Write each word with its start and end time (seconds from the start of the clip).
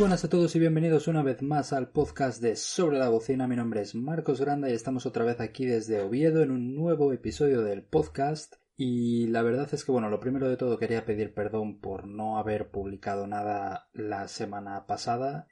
buenas 0.00 0.24
a 0.24 0.30
todos 0.30 0.56
y 0.56 0.58
bienvenidos 0.58 1.08
una 1.08 1.22
vez 1.22 1.42
más 1.42 1.74
al 1.74 1.90
podcast 1.90 2.40
de 2.40 2.56
Sobre 2.56 2.98
la 2.98 3.10
Bocina. 3.10 3.46
Mi 3.46 3.54
nombre 3.54 3.82
es 3.82 3.94
Marcos 3.94 4.40
Granda 4.40 4.70
y 4.70 4.72
estamos 4.72 5.04
otra 5.04 5.26
vez 5.26 5.40
aquí 5.40 5.66
desde 5.66 6.00
Oviedo 6.00 6.42
en 6.42 6.52
un 6.52 6.74
nuevo 6.74 7.12
episodio 7.12 7.60
del 7.60 7.82
podcast. 7.82 8.54
Y 8.78 9.26
la 9.26 9.42
verdad 9.42 9.68
es 9.70 9.84
que, 9.84 9.92
bueno, 9.92 10.08
lo 10.08 10.18
primero 10.18 10.48
de 10.48 10.56
todo 10.56 10.78
quería 10.78 11.04
pedir 11.04 11.34
perdón 11.34 11.80
por 11.80 12.08
no 12.08 12.38
haber 12.38 12.70
publicado 12.70 13.26
nada 13.26 13.90
la 13.92 14.26
semana 14.28 14.86
pasada, 14.86 15.48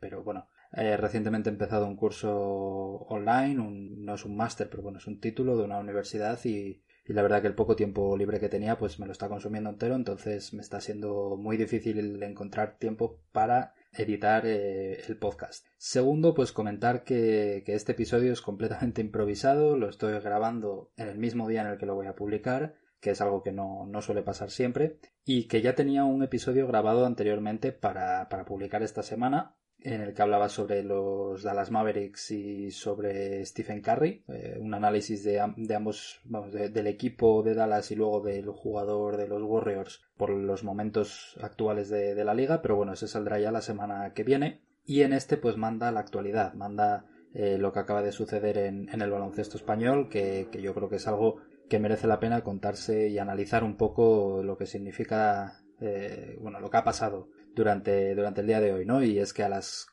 pero 0.00 0.24
bueno, 0.24 0.48
eh, 0.72 0.96
recientemente 0.96 1.50
he 1.50 1.52
empezado 1.52 1.84
un 1.86 1.96
curso 1.96 2.34
online, 2.34 3.56
no 3.98 4.14
es 4.14 4.24
un 4.24 4.34
máster, 4.34 4.70
pero 4.70 4.82
bueno, 4.82 4.96
es 4.96 5.06
un 5.06 5.20
título 5.20 5.58
de 5.58 5.64
una 5.64 5.78
universidad 5.78 6.42
y, 6.46 6.83
la 7.12 7.22
verdad 7.22 7.42
que 7.42 7.48
el 7.48 7.54
poco 7.54 7.76
tiempo 7.76 8.16
libre 8.16 8.40
que 8.40 8.48
tenía 8.48 8.78
pues 8.78 8.98
me 8.98 9.06
lo 9.06 9.12
está 9.12 9.28
consumiendo 9.28 9.70
entero, 9.70 9.94
entonces 9.94 10.54
me 10.54 10.62
está 10.62 10.80
siendo 10.80 11.36
muy 11.36 11.56
difícil 11.56 12.22
encontrar 12.22 12.78
tiempo 12.78 13.20
para 13.32 13.74
editar 13.92 14.46
eh, 14.46 15.02
el 15.06 15.18
podcast. 15.18 15.66
Segundo, 15.76 16.34
pues 16.34 16.52
comentar 16.52 17.04
que, 17.04 17.62
este 17.66 17.92
episodio 17.92 18.32
es 18.32 18.40
completamente 18.40 19.02
improvisado, 19.02 19.76
lo 19.76 19.88
estoy 19.88 20.18
grabando 20.20 20.92
en 20.96 21.08
el 21.08 21.18
mismo 21.18 21.48
día 21.48 21.60
en 21.60 21.68
el 21.68 21.78
que 21.78 21.86
lo 21.86 21.94
voy 21.94 22.06
a 22.06 22.14
publicar 22.14 22.76
que 23.00 23.10
es 23.10 23.20
algo 23.20 23.42
que 23.42 23.52
no, 23.52 23.86
suele 24.00 24.22
pasar 24.22 24.50
siempre, 24.50 24.98
y 25.26 25.46
que 25.46 25.60
ya 25.60 25.74
tenía 25.74 26.04
un 26.04 26.22
episodio 26.22 26.66
grabado 26.66 27.04
anteriormente 27.04 27.70
para, 27.70 28.30
para 28.30 28.46
publicar 28.46 28.82
esta 28.82 29.02
semana, 29.02 29.56
en 29.84 30.00
el 30.00 30.14
que 30.14 30.22
hablaba 30.22 30.48
sobre 30.48 30.82
los 30.82 31.42
Dallas 31.42 31.70
Mavericks 31.70 32.30
y 32.30 32.70
sobre 32.70 33.44
Stephen 33.44 33.82
Curry, 33.82 34.24
eh, 34.28 34.56
un 34.58 34.72
análisis 34.72 35.22
de, 35.22 35.40
ambos, 35.40 36.20
vamos, 36.24 36.52
del 36.52 36.86
equipo 36.86 37.42
de 37.42 37.54
Dallas 37.54 37.90
y 37.90 37.94
luego 37.94 38.22
del 38.22 38.48
jugador 38.48 39.18
de 39.18 39.28
los 39.28 39.42
Warriors 39.42 40.02
por 40.16 40.30
los 40.30 40.64
momentos 40.64 41.36
actuales 41.42 41.90
de, 41.90 42.24
la 42.24 42.32
liga, 42.32 42.62
pero 42.62 42.76
bueno, 42.76 42.94
ese 42.94 43.06
saldrá 43.06 43.38
ya 43.38 43.52
la 43.52 43.60
semana 43.60 44.14
que 44.14 44.24
viene. 44.24 44.62
Y 44.86 45.02
en 45.02 45.12
este 45.12 45.36
pues 45.36 45.58
manda 45.58 45.92
la 45.92 46.00
actualidad, 46.00 46.54
manda 46.54 47.04
eh, 47.34 47.58
lo 47.58 47.72
que 47.72 47.80
acaba 47.80 48.02
de 48.02 48.12
suceder 48.12 48.56
en, 48.56 48.88
el 48.88 49.10
baloncesto 49.10 49.58
español, 49.58 50.08
que, 50.08 50.48
que, 50.50 50.62
yo 50.62 50.72
creo 50.74 50.88
que 50.88 50.96
es 50.96 51.06
algo 51.06 51.42
que 51.68 51.78
merece 51.78 52.06
la 52.06 52.20
pena 52.20 52.42
contarse 52.42 53.08
y 53.08 53.18
analizar 53.18 53.62
un 53.62 53.76
poco 53.76 54.42
lo 54.42 54.56
que 54.56 54.64
significa, 54.64 55.62
eh, 55.80 56.38
bueno, 56.40 56.58
lo 56.60 56.70
que 56.70 56.76
ha 56.78 56.84
pasado 56.84 57.28
durante, 57.54 58.14
durante 58.14 58.40
el 58.40 58.46
día 58.46 58.60
de 58.60 58.72
hoy, 58.72 58.86
¿no? 58.86 59.02
Y 59.02 59.18
es 59.18 59.32
que 59.32 59.42
a 59.42 59.48
las 59.48 59.86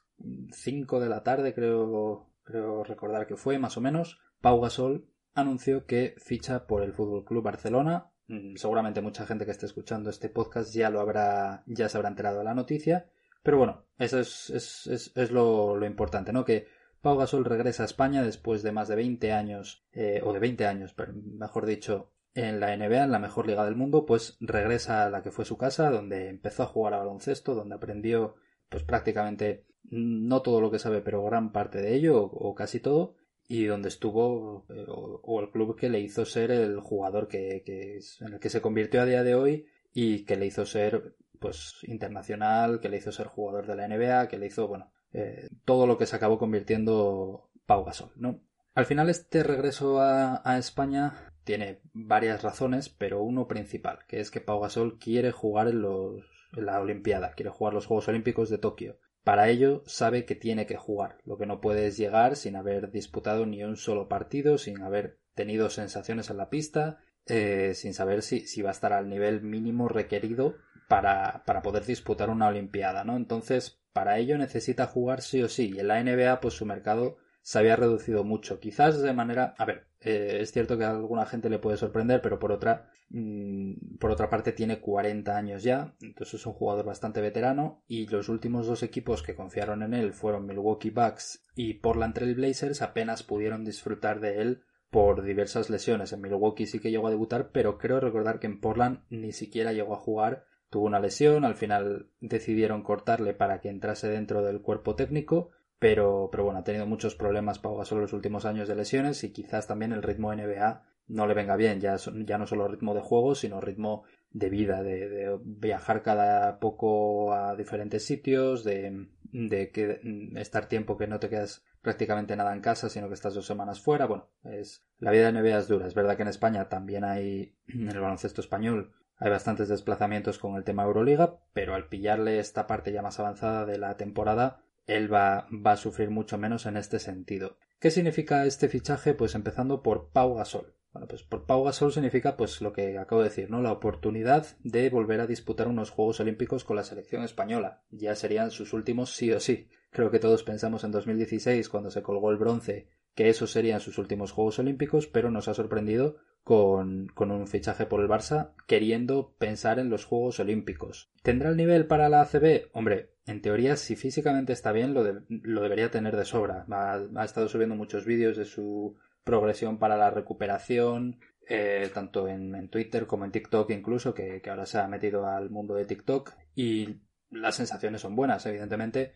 5 0.51 0.99
de 0.99 1.09
la 1.09 1.23
tarde, 1.23 1.53
creo, 1.53 2.29
creo 2.43 2.83
recordar 2.83 3.27
que 3.27 3.35
fue, 3.35 3.59
más 3.59 3.77
o 3.77 3.81
menos, 3.81 4.19
Pau 4.41 4.59
Gasol 4.59 5.07
anunció 5.33 5.85
que 5.85 6.15
ficha 6.17 6.67
por 6.67 6.83
el 6.83 6.93
Fútbol 6.93 7.25
Club 7.25 7.43
Barcelona. 7.43 8.11
Seguramente 8.55 9.01
mucha 9.01 9.25
gente 9.25 9.45
que 9.45 9.51
esté 9.51 9.65
escuchando 9.65 10.09
este 10.09 10.29
podcast 10.29 10.73
ya 10.73 10.89
lo 10.89 11.01
habrá, 11.01 11.63
ya 11.67 11.89
se 11.89 11.97
habrá 11.97 12.09
enterado 12.09 12.39
de 12.39 12.45
la 12.45 12.53
noticia. 12.53 13.09
Pero 13.43 13.57
bueno, 13.57 13.85
eso 13.97 14.19
es, 14.19 14.49
es, 14.51 15.11
es, 15.15 15.31
lo, 15.31 15.75
lo, 15.75 15.85
importante, 15.85 16.31
¿no? 16.31 16.45
Que 16.45 16.67
Pau 17.01 17.17
Gasol 17.17 17.43
regresa 17.43 17.83
a 17.83 17.87
España 17.87 18.23
después 18.23 18.61
de 18.63 18.71
más 18.71 18.87
de 18.87 18.95
20 18.95 19.31
años, 19.33 19.85
eh, 19.91 20.21
o 20.23 20.31
de 20.31 20.39
20 20.39 20.65
años, 20.67 20.95
mejor 21.13 21.65
dicho, 21.65 22.11
en 22.33 22.59
la 22.59 22.75
NBA, 22.75 23.03
en 23.03 23.11
la 23.11 23.19
mejor 23.19 23.47
liga 23.47 23.65
del 23.65 23.75
mundo, 23.75 24.05
pues 24.05 24.37
regresa 24.39 25.05
a 25.05 25.09
la 25.09 25.21
que 25.21 25.31
fue 25.31 25.45
su 25.45 25.57
casa, 25.57 25.89
donde 25.89 26.29
empezó 26.29 26.63
a 26.63 26.67
jugar 26.67 26.93
a 26.93 26.99
baloncesto, 26.99 27.55
donde 27.55 27.75
aprendió 27.75 28.35
pues 28.69 28.83
prácticamente 28.83 29.65
no 29.89 30.41
todo 30.41 30.61
lo 30.61 30.71
que 30.71 30.79
sabe, 30.79 31.01
pero 31.01 31.23
gran 31.23 31.51
parte 31.51 31.81
de 31.81 31.93
ello, 31.93 32.23
o, 32.23 32.55
casi 32.55 32.79
todo, 32.79 33.15
y 33.47 33.65
donde 33.65 33.89
estuvo, 33.89 34.65
eh, 34.69 34.85
o, 34.87 35.41
el 35.41 35.51
club 35.51 35.77
que 35.77 35.89
le 35.89 35.99
hizo 35.99 36.25
ser 36.25 36.51
el 36.51 36.79
jugador 36.79 37.27
que, 37.27 37.63
que 37.65 37.99
en 38.21 38.33
el 38.33 38.39
que 38.39 38.49
se 38.49 38.61
convirtió 38.61 39.01
a 39.01 39.05
día 39.05 39.23
de 39.23 39.35
hoy 39.35 39.65
y 39.93 40.23
que 40.23 40.37
le 40.37 40.45
hizo 40.45 40.65
ser 40.65 41.15
pues 41.39 41.79
internacional, 41.83 42.79
que 42.79 42.87
le 42.87 42.97
hizo 42.97 43.11
ser 43.11 43.27
jugador 43.27 43.67
de 43.67 43.75
la 43.75 43.87
NBA, 43.87 44.29
que 44.29 44.37
le 44.37 44.45
hizo, 44.45 44.67
bueno, 44.67 44.91
eh, 45.11 45.49
todo 45.65 45.87
lo 45.87 45.97
que 45.97 46.05
se 46.05 46.15
acabó 46.15 46.37
convirtiendo 46.37 47.49
Pau 47.65 47.83
Gasol, 47.83 48.11
¿no? 48.15 48.39
Al 48.73 48.85
final 48.85 49.09
este 49.09 49.43
regreso 49.43 49.99
a, 49.99 50.41
a 50.49 50.57
España 50.57 51.30
tiene 51.43 51.81
varias 51.93 52.43
razones, 52.43 52.89
pero 52.89 53.21
uno 53.21 53.47
principal, 53.47 53.99
que 54.07 54.19
es 54.19 54.31
que 54.31 54.41
Pau 54.41 54.59
Gasol 54.59 54.99
quiere 54.99 55.31
jugar 55.31 55.67
en, 55.67 55.81
los, 55.81 56.23
en 56.55 56.65
la 56.65 56.79
Olimpiada, 56.79 57.33
quiere 57.33 57.49
jugar 57.49 57.73
los 57.73 57.85
Juegos 57.85 58.07
Olímpicos 58.07 58.49
de 58.49 58.57
Tokio. 58.57 58.99
Para 59.23 59.49
ello 59.49 59.83
sabe 59.85 60.25
que 60.25 60.35
tiene 60.35 60.65
que 60.65 60.77
jugar, 60.77 61.17
lo 61.25 61.37
que 61.37 61.45
no 61.45 61.61
puede 61.61 61.87
es 61.87 61.97
llegar 61.97 62.35
sin 62.35 62.55
haber 62.55 62.91
disputado 62.91 63.45
ni 63.45 63.63
un 63.63 63.77
solo 63.77 64.07
partido, 64.07 64.57
sin 64.57 64.81
haber 64.81 65.19
tenido 65.35 65.69
sensaciones 65.69 66.29
en 66.29 66.37
la 66.37 66.49
pista, 66.49 66.99
eh, 67.27 67.73
sin 67.75 67.93
saber 67.93 68.23
si, 68.23 68.47
si, 68.47 68.61
va 68.61 68.69
a 68.69 68.73
estar 68.73 68.93
al 68.93 69.09
nivel 69.09 69.41
mínimo 69.41 69.87
requerido 69.87 70.55
para, 70.87 71.43
para 71.45 71.61
poder 71.61 71.85
disputar 71.85 72.29
una 72.31 72.47
Olimpiada, 72.47 73.03
¿no? 73.03 73.15
Entonces, 73.15 73.81
para 73.93 74.17
ello 74.17 74.37
necesita 74.37 74.87
jugar 74.87 75.21
sí 75.21 75.43
o 75.43 75.49
sí, 75.49 75.71
y 75.75 75.79
en 75.79 75.87
la 75.87 76.03
NBA, 76.03 76.41
pues 76.41 76.55
su 76.55 76.65
mercado 76.65 77.17
se 77.41 77.59
había 77.59 77.75
reducido 77.75 78.23
mucho. 78.23 78.59
Quizás 78.59 79.01
de 79.01 79.13
manera. 79.13 79.55
A 79.57 79.65
ver, 79.65 79.87
eh, 80.01 80.39
es 80.41 80.51
cierto 80.51 80.77
que 80.77 80.83
a 80.83 80.89
alguna 80.89 81.25
gente 81.25 81.49
le 81.49 81.59
puede 81.59 81.77
sorprender, 81.77 82.21
pero 82.21 82.39
por 82.39 82.51
otra. 82.51 82.89
Mm, 83.09 83.97
por 83.99 84.11
otra 84.11 84.29
parte, 84.29 84.51
tiene 84.51 84.79
40 84.79 85.37
años 85.37 85.63
ya. 85.63 85.95
Entonces 86.01 86.35
es 86.35 86.45
un 86.45 86.53
jugador 86.53 86.85
bastante 86.85 87.21
veterano. 87.21 87.83
Y 87.87 88.07
los 88.07 88.27
últimos 88.27 88.65
dos 88.65 88.83
equipos 88.83 89.21
que 89.21 89.35
confiaron 89.35 89.83
en 89.83 89.93
él 89.93 90.13
fueron 90.13 90.47
Milwaukee 90.47 90.89
Bucks 90.89 91.43
y 91.55 91.75
Portland 91.75 92.15
Trail 92.15 92.35
Blazers. 92.35 92.81
Apenas 92.81 93.23
pudieron 93.23 93.63
disfrutar 93.63 94.19
de 94.19 94.41
él 94.41 94.63
por 94.89 95.23
diversas 95.23 95.69
lesiones. 95.69 96.11
En 96.13 96.21
Milwaukee 96.21 96.65
sí 96.65 96.79
que 96.79 96.91
llegó 96.91 97.07
a 97.07 97.11
debutar, 97.11 97.51
pero 97.51 97.77
creo 97.77 97.99
recordar 97.99 98.39
que 98.39 98.47
en 98.47 98.59
Portland 98.59 99.03
ni 99.09 99.31
siquiera 99.31 99.71
llegó 99.71 99.93
a 99.93 99.99
jugar. 99.99 100.45
Tuvo 100.71 100.85
una 100.85 100.99
lesión, 100.99 101.45
al 101.45 101.55
final 101.55 102.07
decidieron 102.21 102.81
cortarle 102.81 103.33
para 103.33 103.59
que 103.59 103.69
entrase 103.69 104.07
dentro 104.07 104.41
del 104.41 104.61
cuerpo 104.61 104.95
técnico 104.95 105.51
pero, 105.81 106.29
pero 106.31 106.43
bueno, 106.43 106.59
ha 106.59 106.63
tenido 106.63 106.85
muchos 106.85 107.15
problemas 107.15 107.57
Pau 107.57 107.75
Gasol 107.75 107.97
en 107.97 108.01
los 108.03 108.13
últimos 108.13 108.45
años 108.45 108.67
de 108.67 108.75
lesiones 108.75 109.23
y 109.23 109.33
quizás 109.33 109.65
también 109.65 109.93
el 109.93 110.03
ritmo 110.03 110.31
NBA 110.31 110.83
no 111.07 111.25
le 111.25 111.33
venga 111.33 111.55
bien, 111.55 111.81
ya, 111.81 111.95
ya 112.23 112.37
no 112.37 112.45
solo 112.45 112.67
ritmo 112.67 112.93
de 112.93 113.01
juego, 113.01 113.33
sino 113.33 113.59
ritmo 113.59 114.03
de 114.29 114.51
vida, 114.51 114.83
de, 114.83 115.39
viajar 115.43 116.03
cada 116.03 116.59
poco 116.59 117.33
a 117.33 117.55
diferentes 117.55 118.05
sitios, 118.05 118.63
de, 118.63 119.07
de 119.31 119.71
que, 119.71 119.99
estar 120.35 120.67
tiempo 120.67 120.99
que 120.99 121.07
no 121.07 121.19
te 121.19 121.29
quedas 121.29 121.65
prácticamente 121.81 122.35
nada 122.35 122.53
en 122.53 122.61
casa, 122.61 122.87
sino 122.87 123.07
que 123.07 123.15
estás 123.15 123.33
dos 123.33 123.47
semanas 123.47 123.81
fuera. 123.81 124.05
Bueno, 124.05 124.27
es, 124.43 124.85
la 124.99 125.09
vida 125.09 125.31
de 125.31 125.41
NBA 125.41 125.57
es 125.57 125.67
dura. 125.67 125.87
Es 125.87 125.95
verdad 125.95 126.15
que 126.15 126.21
en 126.21 126.27
España 126.27 126.69
también 126.69 127.03
hay, 127.05 127.55
en 127.67 127.89
el 127.89 127.99
baloncesto 127.99 128.39
español, 128.39 128.93
hay 129.17 129.31
bastantes 129.31 129.67
desplazamientos 129.67 130.37
con 130.37 130.57
el 130.57 130.63
tema 130.63 130.83
Euroliga, 130.83 131.39
pero 131.53 131.73
al 131.73 131.89
pillarle 131.89 132.37
esta 132.37 132.67
parte 132.67 132.91
ya 132.91 133.01
más 133.01 133.19
avanzada 133.19 133.65
de 133.65 133.79
la 133.79 133.97
temporada, 133.97 134.61
él 134.95 135.11
va, 135.11 135.47
a 135.65 135.77
sufrir 135.77 136.09
mucho 136.09 136.37
menos 136.37 136.65
en 136.65 136.77
este 136.77 136.99
sentido. 136.99 137.57
¿Qué 137.79 137.91
significa 137.91 138.45
este 138.45 138.67
fichaje? 138.67 139.13
Pues 139.13 139.35
empezando 139.35 139.81
por 139.81 140.09
Pau 140.11 140.35
Gasol. 140.35 140.75
Bueno, 140.93 141.07
pues 141.07 141.23
por 141.23 141.45
Pau 141.45 141.63
Gasol 141.63 141.93
significa 141.93 142.35
pues 142.35 142.61
lo 142.61 142.73
que 142.73 142.97
acabo 142.97 143.21
de 143.21 143.29
decir, 143.29 143.49
¿no? 143.49 143.61
La 143.61 143.71
oportunidad 143.71 144.45
de 144.63 144.89
volver 144.89 145.21
a 145.21 145.27
disputar 145.27 145.67
unos 145.67 145.89
Juegos 145.89 146.19
Olímpicos 146.19 146.63
con 146.63 146.75
la 146.75 146.83
selección 146.83 147.23
española. 147.23 147.83
Ya 147.89 148.15
serían 148.15 148.51
sus 148.51 148.73
últimos 148.73 149.15
sí 149.15 149.31
o 149.31 149.39
sí. 149.39 149.69
Creo 149.89 150.11
que 150.11 150.19
todos 150.19 150.43
pensamos 150.43 150.83
en 150.83 150.91
2016 150.91 151.69
cuando 151.69 151.91
se 151.91 152.01
colgó 152.01 152.29
el 152.31 152.37
bronce 152.37 152.89
que 153.15 153.29
esos 153.29 153.51
serían 153.51 153.79
sus 153.79 153.97
últimos 153.97 154.31
Juegos 154.31 154.59
Olímpicos, 154.59 155.07
pero 155.07 155.31
nos 155.31 155.47
ha 155.47 155.53
sorprendido 155.53 156.17
con, 156.43 157.11
un 157.17 157.47
fichaje 157.47 157.85
por 157.85 158.01
el 158.01 158.07
Barça 158.07 158.53
queriendo 158.67 159.35
pensar 159.37 159.79
en 159.79 159.89
los 159.89 160.05
Juegos 160.05 160.39
Olímpicos. 160.39 161.11
¿Tendrá 161.23 161.49
el 161.49 161.57
nivel 161.57 161.85
para 161.85 162.09
la 162.09 162.21
ACB? 162.21 162.69
Hombre, 162.73 163.11
en 163.25 163.41
teoría, 163.41 163.75
si 163.75 163.95
físicamente 163.95 164.53
está 164.53 164.71
bien, 164.71 164.93
lo, 164.93 165.03
debería 165.03 165.91
tener 165.91 166.15
de 166.15 166.25
sobra. 166.25 166.65
Ha, 166.69 167.23
estado 167.23 167.47
subiendo 167.47 167.75
muchos 167.75 168.05
vídeos 168.05 168.37
de 168.37 168.45
su 168.45 168.97
progresión 169.23 169.77
para 169.77 169.97
la 169.97 170.09
recuperación, 170.09 171.19
eh, 171.47 171.89
tanto 171.93 172.27
en, 172.27 172.69
Twitter 172.69 173.05
como 173.05 173.25
en 173.25 173.31
TikTok 173.31 173.69
incluso, 173.71 174.13
que, 174.13 174.41
ahora 174.49 174.65
se 174.65 174.79
ha 174.79 174.87
metido 174.87 175.27
al 175.27 175.49
mundo 175.49 175.75
de 175.75 175.85
TikTok 175.85 176.33
y 176.55 177.01
las 177.29 177.55
sensaciones 177.55 178.01
son 178.01 178.15
buenas, 178.15 178.45
evidentemente. 178.45 179.13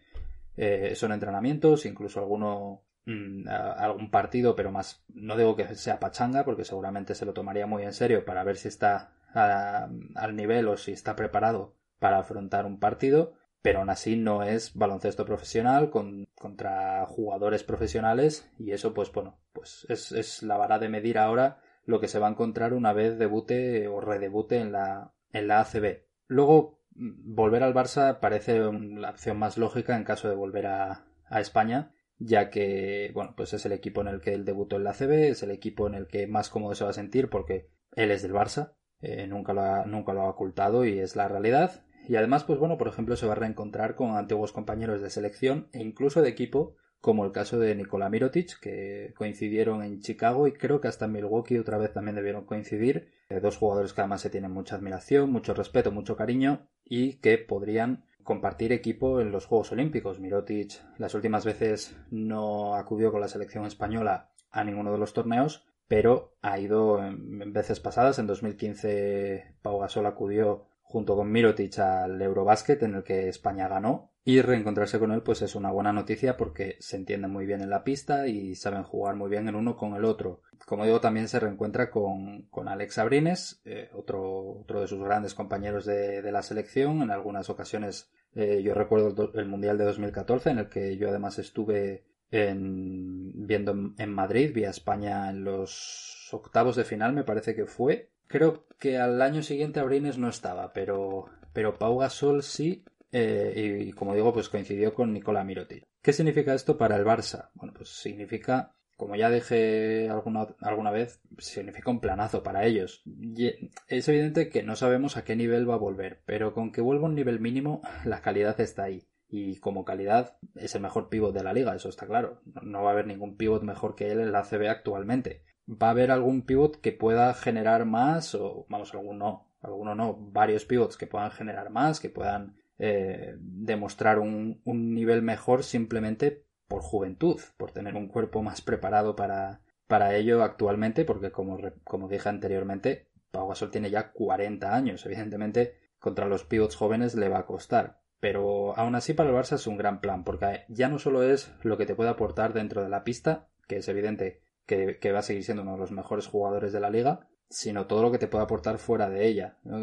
Eh, 0.58 0.94
son 0.96 1.12
entrenamientos, 1.12 1.86
incluso 1.86 2.22
alguno 2.22 2.85
algún 3.08 4.10
partido, 4.10 4.56
pero 4.56 4.72
más 4.72 5.04
no 5.14 5.38
digo 5.38 5.56
que 5.56 5.76
sea 5.76 6.00
pachanga, 6.00 6.44
porque 6.44 6.66
seguramente 6.66 7.16
se 7.16 7.26
lo 7.26 7.34
tomaría 7.34 7.68
muy 7.68 7.84
en 7.84 7.94
serio 7.94 8.26
para 8.26 8.44
ver 8.44 8.58
si 8.58 8.68
está 8.68 9.12
al 9.34 10.36
nivel 10.36 10.68
o 10.68 10.78
si 10.78 10.92
está 10.92 11.16
preparado 11.16 11.76
para 12.00 12.20
afrontar 12.20 12.66
un 12.66 12.80
partido, 12.80 13.34
pero 13.62 13.80
aún 13.80 13.90
así 13.90 14.16
no 14.16 14.44
es 14.44 14.74
baloncesto 14.76 15.26
profesional 15.26 15.90
con, 15.90 16.28
contra 16.36 17.06
jugadores 17.06 17.64
profesionales 17.64 18.50
y 18.58 18.72
eso 18.72 18.94
pues 18.94 19.12
bueno, 19.12 19.40
pues 19.54 19.86
es, 19.90 20.12
es 20.12 20.44
la 20.44 20.58
vara 20.58 20.80
de 20.80 20.90
medir 20.90 21.18
ahora 21.18 21.60
lo 21.86 22.00
que 22.00 22.08
se 22.08 22.20
va 22.20 22.28
a 22.28 22.32
encontrar 22.32 22.74
una 22.74 22.94
vez 22.94 23.18
debute 23.18 23.88
o 23.88 24.02
redebute 24.02 24.60
en 24.60 24.72
la, 24.72 25.12
en 25.32 25.48
la 25.48 25.62
ACB. 25.62 26.04
Luego, 26.28 26.80
mm, 26.96 27.36
volver 27.36 27.64
al 27.64 27.74
Barça 27.74 28.20
parece 28.20 28.60
la 28.60 29.12
opción 29.12 29.38
más 29.38 29.58
lógica 29.58 29.96
en 29.96 30.04
caso 30.04 30.30
de 30.30 30.36
volver 30.36 30.68
a, 30.68 31.06
a 31.28 31.40
España, 31.40 31.92
ya 32.18 32.50
que, 32.50 33.12
bueno, 33.14 33.34
pues 33.36 33.54
es 33.54 33.66
el 33.66 33.72
equipo 33.72 34.02
en 34.02 34.08
el 34.08 34.22
que 34.22 34.34
él 34.34 34.46
debutó 34.46 34.78
en 34.78 34.84
la 34.84 34.94
CB, 34.94 35.30
es 35.30 35.44
el 35.44 35.52
equipo 35.52 35.88
en 35.88 35.96
el 35.96 36.08
que 36.08 36.28
más 36.28 36.50
cómodo 36.50 36.76
se 36.76 36.84
va 36.84 36.92
a 36.92 36.94
sentir 36.94 37.30
porque 37.30 37.70
él 37.96 38.12
es 38.12 38.22
del 38.22 38.34
Barça, 38.34 38.74
eh, 39.02 39.28
nunca, 39.28 39.54
lo 39.54 39.62
ha, 39.62 39.86
nunca 39.86 40.14
lo 40.14 40.22
ha 40.22 40.30
ocultado 40.30 40.86
y 40.86 41.00
es 41.00 41.16
la 41.16 41.28
realidad. 41.28 41.86
Y 42.08 42.16
además, 42.16 42.44
pues 42.44 42.60
bueno, 42.60 42.78
por 42.78 42.88
ejemplo, 42.88 43.16
se 43.16 43.26
va 43.26 43.34
a 43.34 43.36
reencontrar 43.36 43.96
con 43.96 44.16
antiguos 44.16 44.52
compañeros 44.52 45.02
de 45.02 45.10
selección 45.10 45.70
e 45.74 45.82
incluso 45.82 46.22
de 46.22 46.30
equipo, 46.30 46.76
como 47.00 47.26
el 47.26 47.32
caso 47.32 47.60
de 47.60 47.76
Nikola 47.76 48.10
Mirotic, 48.10 48.60
que 48.60 49.14
coincidieron 49.16 49.84
en 49.84 50.00
Chicago 50.00 50.48
y 50.48 50.54
creo 50.54 50.82
que 50.82 50.88
hasta 50.88 51.06
en 51.06 51.14
Milwaukee 51.14 51.58
otra 51.58 51.78
vez 51.78 51.94
también 51.94 52.16
debieron 52.16 52.46
coincidir. 52.46 53.12
Eh, 53.30 53.40
dos 53.40 53.58
jugadores 53.58 53.94
que 53.94 54.02
además 54.02 54.22
se 54.22 54.30
tienen 54.30 54.52
mucha 54.52 54.76
admiración, 54.76 55.32
mucho 55.32 55.54
respeto, 55.54 55.92
mucho 55.92 56.16
cariño 56.16 56.68
y 56.84 57.18
que 57.18 57.38
podrían 57.38 58.06
compartir 58.26 58.74
equipo 58.74 59.22
en 59.22 59.32
los 59.32 59.46
Juegos 59.46 59.72
Olímpicos. 59.72 60.20
Mirotic 60.20 60.82
las 60.98 61.14
últimas 61.14 61.46
veces 61.46 61.96
no 62.10 62.76
acudió 62.76 63.12
con 63.12 63.22
la 63.22 63.30
selección 63.30 63.66
española 63.66 64.32
a 64.52 64.64
ninguno 64.66 64.92
de 64.92 64.98
los 64.98 65.14
torneos, 65.14 65.66
pero 65.88 66.34
ha 66.42 66.60
ido 66.60 67.02
en 67.06 67.54
veces 67.54 67.80
pasadas. 67.80 68.20
En 68.20 68.28
2015 68.28 69.56
Pau 69.62 69.80
Gasol 69.80 70.08
acudió 70.08 70.66
junto 70.82 71.16
con 71.16 71.32
Mirotic 71.32 71.80
al 71.80 72.22
Eurobasket 72.22 72.84
en 72.84 72.96
el 72.96 73.04
que 73.04 73.30
España 73.30 73.68
ganó 73.68 74.12
y 74.28 74.42
reencontrarse 74.42 74.98
con 74.98 75.12
él 75.12 75.22
pues 75.22 75.44
es 75.44 75.54
una 75.54 75.72
buena 75.72 75.94
noticia 75.94 76.36
porque 76.36 76.78
se 76.80 76.98
entienden 76.98 77.32
muy 77.32 77.46
bien 77.46 77.62
en 77.62 77.70
la 77.70 77.84
pista 77.84 78.28
y 78.28 78.56
saben 78.56 78.84
jugar 78.84 79.16
muy 79.16 79.30
bien 79.30 79.48
el 79.48 79.56
uno 79.56 79.78
con 79.78 79.94
el 79.96 80.04
otro. 80.04 80.42
Como 80.66 80.84
digo, 80.84 81.00
también 81.00 81.28
se 81.28 81.40
reencuentra 81.40 81.92
con, 81.92 82.48
con 82.50 82.68
Alex 82.68 82.98
Abrines, 82.98 83.62
eh, 83.66 83.90
otro, 83.94 84.62
otro 84.62 84.82
de 84.82 84.88
sus 84.88 85.00
grandes 85.04 85.36
compañeros 85.36 85.86
de, 85.86 86.24
de 86.24 86.32
la 86.32 86.42
selección. 86.42 87.04
En 87.04 87.12
algunas 87.12 87.52
ocasiones 87.52 88.10
eh, 88.34 88.64
yo 88.64 88.74
recuerdo 88.74 89.32
el, 89.36 89.46
Mundial 89.46 89.78
de 89.78 89.86
2014 89.86 90.50
en 90.50 90.58
el 90.58 90.70
que 90.70 90.98
yo 90.98 91.10
además 91.10 91.38
estuve 91.38 92.04
en, 92.32 93.48
viendo 93.48 93.94
en 93.98 94.12
Madrid, 94.12 94.52
vía 94.56 94.72
España 94.72 95.30
en 95.30 95.44
los 95.44 96.30
octavos 96.34 96.76
de 96.76 96.84
final 96.84 97.14
me 97.14 97.24
parece 97.24 97.56
que 97.56 97.66
fue. 97.66 98.10
Creo 98.26 98.66
que 98.80 98.98
al 98.98 99.22
año 99.22 99.44
siguiente 99.44 99.80
Abrines 99.80 100.18
no 100.18 100.30
estaba, 100.30 100.74
pero, 100.74 101.28
pero 101.54 101.78
Pau 101.78 102.00
Gasol 102.00 102.42
sí 102.42 102.84
eh, 103.12 103.84
y, 103.88 103.92
como 103.94 104.14
digo, 104.14 104.34
pues 104.34 104.50
coincidió 104.50 104.94
con 104.94 105.14
Nicola 105.14 105.44
Mirotic. 105.44 105.84
¿Qué 106.02 106.14
significa 106.14 106.54
esto 106.54 106.78
para 106.78 106.96
el 106.96 107.06
Barça? 107.06 107.50
Bueno, 107.54 107.74
pues 107.76 107.90
significa, 107.90 108.76
como 108.98 109.16
ya 109.16 109.30
dije 109.30 110.10
alguna, 110.10 110.48
alguna 110.62 110.92
vez, 110.92 111.22
significa 111.38 111.92
un 111.92 112.02
planazo 112.02 112.44
para 112.44 112.66
ellos. 112.66 113.04
Y 113.06 113.52
es 113.88 114.08
evidente 114.10 114.50
que 114.50 114.64
no 114.64 114.76
sabemos 114.76 115.18
a 115.18 115.24
qué 115.24 115.36
nivel 115.36 115.70
va 115.70 115.76
a 115.76 115.80
volver, 115.80 116.22
pero 116.26 116.54
con 116.54 116.72
que 116.72 116.82
vuelva 116.82 117.06
a 117.06 117.10
un 117.10 117.16
nivel 117.16 117.40
mínimo, 117.40 117.82
la 118.06 118.22
calidad 118.22 118.60
está 118.60 118.84
ahí. 118.84 119.08
Y 119.28 119.58
como 119.58 119.86
calidad 119.86 120.38
es 120.56 120.76
el 120.76 120.82
mejor 120.82 121.10
pívot 121.10 121.34
de 121.34 121.44
la 121.44 121.54
liga, 121.54 121.76
eso 121.76 121.90
está 121.90 122.06
claro. 122.06 122.42
No 122.62 122.84
va 122.84 122.92
a 122.92 122.94
haber 122.94 123.08
ningún 123.08 123.38
pívot 123.38 123.64
mejor 123.64 123.96
que 123.96 124.12
él 124.12 124.20
en 124.20 124.32
la 124.32 124.44
CB 124.44 124.70
actualmente. 124.70 125.44
Va 125.68 125.88
a 125.88 125.92
haber 125.92 126.12
algún 126.12 126.44
pívot 126.44 126.80
que 126.80 126.92
pueda 126.92 127.34
generar 127.34 127.86
más, 127.86 128.36
o 128.36 128.68
vamos, 128.70 128.94
algún 128.94 129.18
no, 129.18 129.56
alguno 129.66 129.96
no, 129.96 130.16
varios 130.16 130.66
pivots 130.66 130.98
que 130.98 131.08
puedan 131.08 131.32
generar 131.32 131.70
más, 131.70 132.00
que 132.00 132.10
puedan 132.10 132.58
eh, 132.78 133.36
demostrar 133.40 134.20
un, 134.20 134.62
un, 134.66 134.94
nivel 134.94 135.22
mejor 135.22 135.64
simplemente 135.64 136.46
por 136.68 136.82
juventud, 136.82 137.40
por 137.58 137.72
tener 137.72 137.96
un 137.96 138.08
cuerpo 138.08 138.42
más 138.42 138.62
preparado 138.62 139.16
para, 139.16 139.62
para 139.88 140.16
ello 140.16 140.44
actualmente, 140.44 141.06
porque 141.06 141.32
como, 141.32 141.58
como 141.84 142.08
dije 142.08 142.28
anteriormente, 142.28 143.10
Pau 143.32 143.48
Gasol 143.48 143.72
tiene 143.72 143.90
ya 143.90 144.12
40 144.12 144.76
años. 144.76 145.06
Evidentemente, 145.06 145.78
contra 146.00 146.28
los 146.28 146.44
pivots 146.44 146.76
jóvenes 146.76 147.16
le 147.16 147.30
va 147.30 147.40
a 147.40 147.46
costar. 147.46 148.02
Pero 148.20 148.78
aún 148.78 148.96
así 148.96 149.14
para 149.14 149.30
el 149.30 149.36
Barça 149.36 149.56
es 149.56 149.68
un 149.68 149.78
gran 149.78 150.02
plan, 150.02 150.24
porque 150.24 150.66
ya 150.68 150.90
no 150.90 151.00
solo 151.00 151.22
es 151.22 151.54
lo 151.62 151.78
que 151.78 151.86
te 151.86 151.96
puede 151.96 152.10
aportar 152.10 152.54
dentro 152.54 152.82
de 152.82 152.90
la 152.90 153.04
pista, 153.04 153.50
que 153.68 153.78
es 153.78 153.88
evidente 153.88 154.42
que, 154.66 155.00
que 155.00 155.12
va 155.12 155.20
a 155.20 155.24
seguir 155.24 155.44
siendo 155.44 155.64
uno 155.64 155.74
de 155.74 155.80
los 155.80 155.92
mejores 155.92 156.28
jugadores 156.28 156.74
de 156.74 156.80
la 156.80 156.90
liga, 156.90 157.28
sino 157.50 157.88
todo 157.88 158.02
lo 158.02 158.12
que 158.12 158.18
te 158.18 158.28
puede 158.28 158.44
aportar 158.44 158.78
fuera 158.78 159.10
de 159.10 159.28
ella, 159.28 159.58
¿no? 159.64 159.82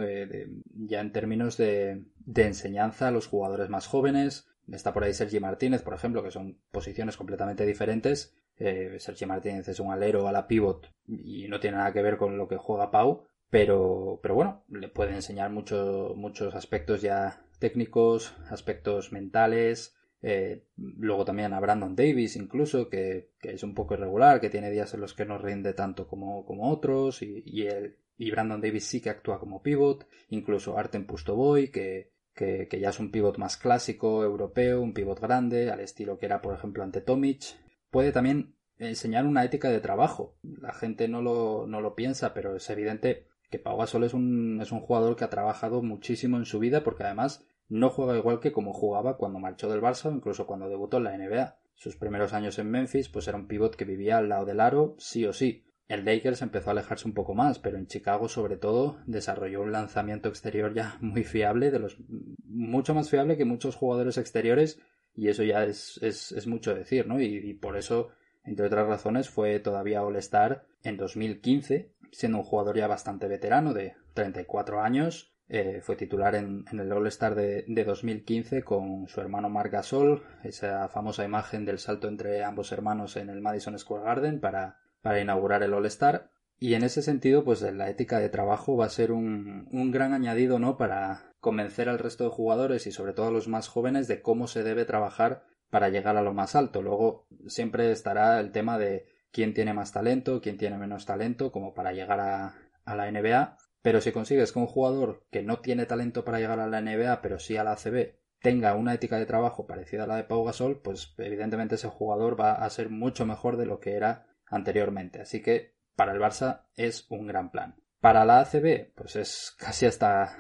ya 0.75 1.01
en 1.01 1.13
términos 1.13 1.57
de, 1.57 2.05
de, 2.25 2.47
enseñanza 2.47 3.09
a 3.09 3.11
los 3.11 3.27
jugadores 3.27 3.69
más 3.69 3.87
jóvenes. 3.87 4.49
Está 4.71 4.93
por 4.93 5.05
ahí 5.05 5.13
Sergi 5.13 5.41
Martínez, 5.41 5.83
por 5.83 5.95
ejemplo, 5.95 6.23
que 6.23 6.31
son 6.31 6.59
posiciones 6.71 7.17
completamente 7.17 7.67
diferentes. 7.67 8.35
Eh, 8.59 8.97
Sergi 8.99 9.27
Martínez 9.27 9.67
es 9.69 9.81
un 9.81 9.91
alero 9.91 10.29
a 10.29 10.33
la 10.33 10.47
pivot 10.47 10.93
y 11.09 11.49
no 11.49 11.59
tiene 11.61 11.79
nada 11.79 11.93
que 11.93 12.03
ver 12.03 12.17
con 12.17 12.37
lo 12.37 12.49
que 12.49 12.57
juega 12.57 12.91
Pau, 12.91 13.25
pero, 13.51 14.21
pero 14.23 14.35
bueno, 14.35 14.65
le 14.69 14.89
puede 14.89 15.15
enseñar 15.15 15.51
mucho, 15.51 16.15
muchos 16.17 16.55
aspectos 16.55 17.03
ya 17.03 17.45
técnicos, 17.59 18.35
aspectos 18.51 19.13
mentales, 19.13 19.95
eh, 20.23 20.67
luego 20.77 21.25
también 21.25 21.53
a 21.53 21.61
Brandon 21.61 21.97
Davis, 21.97 22.37
incluso, 22.37 22.89
que, 22.89 23.31
es 23.43 23.63
un 23.65 23.75
poco 23.75 23.95
irregular, 23.95 24.41
que 24.41 24.51
tiene 24.51 24.71
días 24.71 24.95
en 24.95 25.01
los 25.01 25.15
que 25.15 25.25
no 25.25 25.37
rinde 25.37 25.75
tanto 25.75 26.07
como, 26.07 26.45
como 26.47 26.71
otros, 26.71 27.23
y, 27.23 27.67
el, 27.67 27.97
y 28.17 28.31
Brandon 28.31 28.61
Davis 28.61 28.87
sí 28.87 29.01
que 29.01 29.11
actúa 29.11 29.41
como 29.41 29.63
pivot, 29.63 30.07
incluso 30.29 30.79
Artem 30.79 31.07
Pustoboy, 31.07 31.73
que, 31.73 32.13
que, 32.35 32.69
que, 32.69 32.79
ya 32.79 32.91
es 32.91 33.01
un 33.01 33.11
pivot 33.11 33.37
más 33.39 33.57
clásico, 33.57 34.23
europeo, 34.23 34.81
un 34.81 34.95
pivot 34.95 35.21
grande, 35.21 35.71
al 35.71 35.81
estilo 35.81 36.19
que 36.19 36.27
era, 36.27 36.41
por 36.41 36.55
ejemplo, 36.55 36.85
ante 36.85 37.01
Tomic. 37.01 37.43
Puede 37.91 38.13
también 38.13 38.55
enseñar 38.79 39.27
una 39.27 39.45
ética 39.45 39.71
de 39.71 39.81
trabajo. 39.81 40.37
La 40.43 40.73
gente 40.73 41.09
no 41.09 41.21
lo, 41.21 41.67
no 41.67 41.81
lo 41.81 41.95
piensa, 41.95 42.33
pero 42.33 42.57
es 42.57 42.71
evidente 42.71 43.27
que 43.51 43.59
Pau 43.59 43.77
Gasol 43.77 44.05
es 44.05 44.15
un, 44.15 44.61
es 44.63 44.73
un 44.73 44.81
jugador 44.81 45.17
que 45.17 45.25
ha 45.25 45.31
trabajado 45.31 45.83
muchísimo 45.83 46.39
en 46.39 46.47
su 46.47 46.59
vida, 46.59 46.83
porque 46.83 47.03
además 47.03 47.45
no 47.73 47.89
juega 47.89 48.19
igual 48.19 48.39
que 48.39 48.53
como 48.53 48.75
jugaba 48.75 49.17
cuando 49.17 49.39
marchó 49.39 49.71
del 49.71 49.81
Barça 49.81 50.13
incluso 50.15 50.47
cuando 50.47 50.69
debutó 50.69 50.99
en 50.99 51.05
la 51.05 51.17
NBA. 51.17 51.57
Sus 51.75 51.97
primeros 51.97 52.35
años 52.35 52.59
en 52.59 52.71
Memphis 52.71 53.09
pues 53.09 53.27
era 53.29 53.39
un 53.39 53.49
pivot 53.49 53.77
que 53.77 53.87
vivía 53.87 54.19
al 54.19 54.29
lado 54.29 54.45
del 54.45 54.61
aro 54.61 54.95
sí 54.99 55.25
o 55.25 55.33
sí. 55.33 55.65
El 55.89 56.05
Lakers 56.05 56.43
empezó 56.43 56.69
a 56.69 56.73
alejarse 56.73 57.09
un 57.09 57.15
poco 57.15 57.35
más, 57.35 57.59
pero 57.59 57.79
en 57.79 57.87
Chicago 57.87 58.29
sobre 58.29 58.59
todo 58.59 58.99
desarrolló 59.07 59.63
un 59.63 59.73
lanzamiento 59.73 60.29
exterior 60.29 60.75
ya 60.75 60.99
muy 61.01 61.25
fiable, 61.25 61.71
de 61.71 61.79
los 61.79 61.97
mucho 62.45 62.95
más 62.95 63.09
fiable 63.09 63.39
que 63.39 63.47
muchos 63.47 63.75
jugadores 63.75 64.19
exteriores 64.19 64.79
y 65.15 65.29
eso 65.29 65.43
ya 65.43 65.65
es, 65.65 65.99
es, 66.03 66.47
mucho 66.47 66.75
decir, 66.75 67.07
¿no? 67.07 67.21
Y, 67.21 67.37
y 67.37 67.55
por 67.55 67.79
eso, 67.79 68.11
entre 68.45 68.67
otras 68.67 68.87
razones, 68.87 69.29
fue 69.31 69.59
todavía 69.61 70.03
All-Star 70.03 70.67
en 70.85 70.97
2015, 70.99 71.93
siendo 72.11 72.39
un 72.39 72.45
jugador 72.45 72.77
ya 72.77 72.87
bastante 72.87 73.29
veterano 73.29 73.75
de 73.75 73.95
34 74.15 74.81
años, 74.81 75.32
eh, 75.55 75.83
fue 75.83 75.97
titular 75.97 76.35
en, 76.35 76.65
el 76.73 76.91
All-Star 76.91 77.35
de, 77.35 77.67
de, 77.69 77.85
2015 77.85 78.63
con 78.63 79.07
su 79.07 79.21
hermano 79.21 79.51
Marc 79.51 79.71
Gasol, 79.71 80.23
esa 80.45 80.89
famosa 80.89 81.25
imagen 81.25 81.67
del 81.67 81.79
salto 81.79 82.09
entre 82.09 82.43
ambos 82.43 82.73
hermanos 82.73 83.19
en 83.19 83.29
el 83.29 83.43
Madison 83.43 83.79
Square 83.79 84.03
Garden 84.03 84.41
para, 84.41 84.79
inaugurar 85.21 85.63
el 85.63 85.75
All-Star. 85.75 86.31
Y 86.59 86.73
en 86.73 86.85
ese 86.85 87.03
sentido, 87.03 87.45
pues 87.45 87.61
la 87.61 87.91
ética 87.91 88.19
de 88.19 88.31
trabajo 88.31 88.79
va 88.79 88.87
a 88.87 88.89
ser 88.89 89.13
un, 89.13 89.69
un 89.71 89.91
gran 89.91 90.15
añadido, 90.15 90.59
¿no? 90.59 90.79
Para 90.79 91.35
convencer 91.39 91.91
al 91.91 91.99
resto 91.99 92.25
de 92.25 92.31
jugadores 92.31 92.87
y 92.87 92.91
sobre 92.91 93.13
todo 93.13 93.27
a 93.27 93.33
los 93.33 93.47
más 93.47 93.69
jóvenes 93.69 94.09
de 94.09 94.23
cómo 94.23 94.47
se 94.47 94.63
debe 94.63 94.87
trabajar 94.87 95.45
para 95.69 95.91
llegar 95.91 96.17
a 96.17 96.23
lo 96.23 96.33
más 96.33 96.57
alto. 96.57 96.81
Luego 96.81 97.27
siempre 97.47 97.93
estará 97.93 98.41
el 98.41 98.53
tema 98.53 98.79
de 98.79 99.05
quién 99.31 99.53
tiene 99.53 99.75
más 99.75 99.93
talento, 99.93 100.41
quién 100.41 100.57
tiene 100.57 100.79
menos 100.79 101.05
talento, 101.05 101.53
como 101.53 101.75
para 101.75 101.93
llegar 101.93 102.21
a, 102.21 102.55
a 102.87 102.97
la 102.97 103.13
NBA 103.13 103.59
pero 103.83 104.01
si 104.01 104.13
consigues 104.13 104.53
que 104.53 104.59
un 104.59 104.67
jugador 104.67 105.27
que 105.31 105.43
no 105.43 105.61
tiene 105.61 105.87
talento 105.87 106.25
para 106.25 106.39
llegar 106.39 106.61
a 106.61 106.69
la 106.69 106.81
NBA, 106.81 107.21
pero 107.21 107.39
sí 107.39 107.57
a 107.57 107.65
la 107.65 107.73
ACB, 107.73 108.15
tenga 108.41 108.75
una 108.75 108.95
ética 108.95 109.19
de 109.19 109.27
trabajo 109.27 109.67
parecida 109.67 110.05
a 110.05 110.07
la 110.07 110.17
de 110.17 110.25
Pau 110.25 110.45
Gasol, 110.45 110.81
pues 110.81 111.15
evidentemente 111.19 111.75
ese 111.75 111.89
jugador 111.89 112.41
va 112.41 112.53
a 112.53 112.71
ser 112.71 112.91
mucho 112.91 113.27
mejor 113.27 113.57
de 113.57 113.67
lo 113.67 113.81
que 113.81 113.95
era 113.95 114.27
anteriormente. 114.47 115.21
Así 115.21 115.43
que 115.43 115.75
para 115.97 116.13
el 116.13 116.21
Barça 116.21 116.63
es 116.77 117.07
un 117.11 117.27
gran 117.27 117.51
plan. 117.51 117.77
Para 118.01 118.25
la 118.25 118.41
ACB, 118.41 118.95
pues 118.95 119.17
es 119.17 119.55
casi 119.59 119.87
hasta 119.87 120.37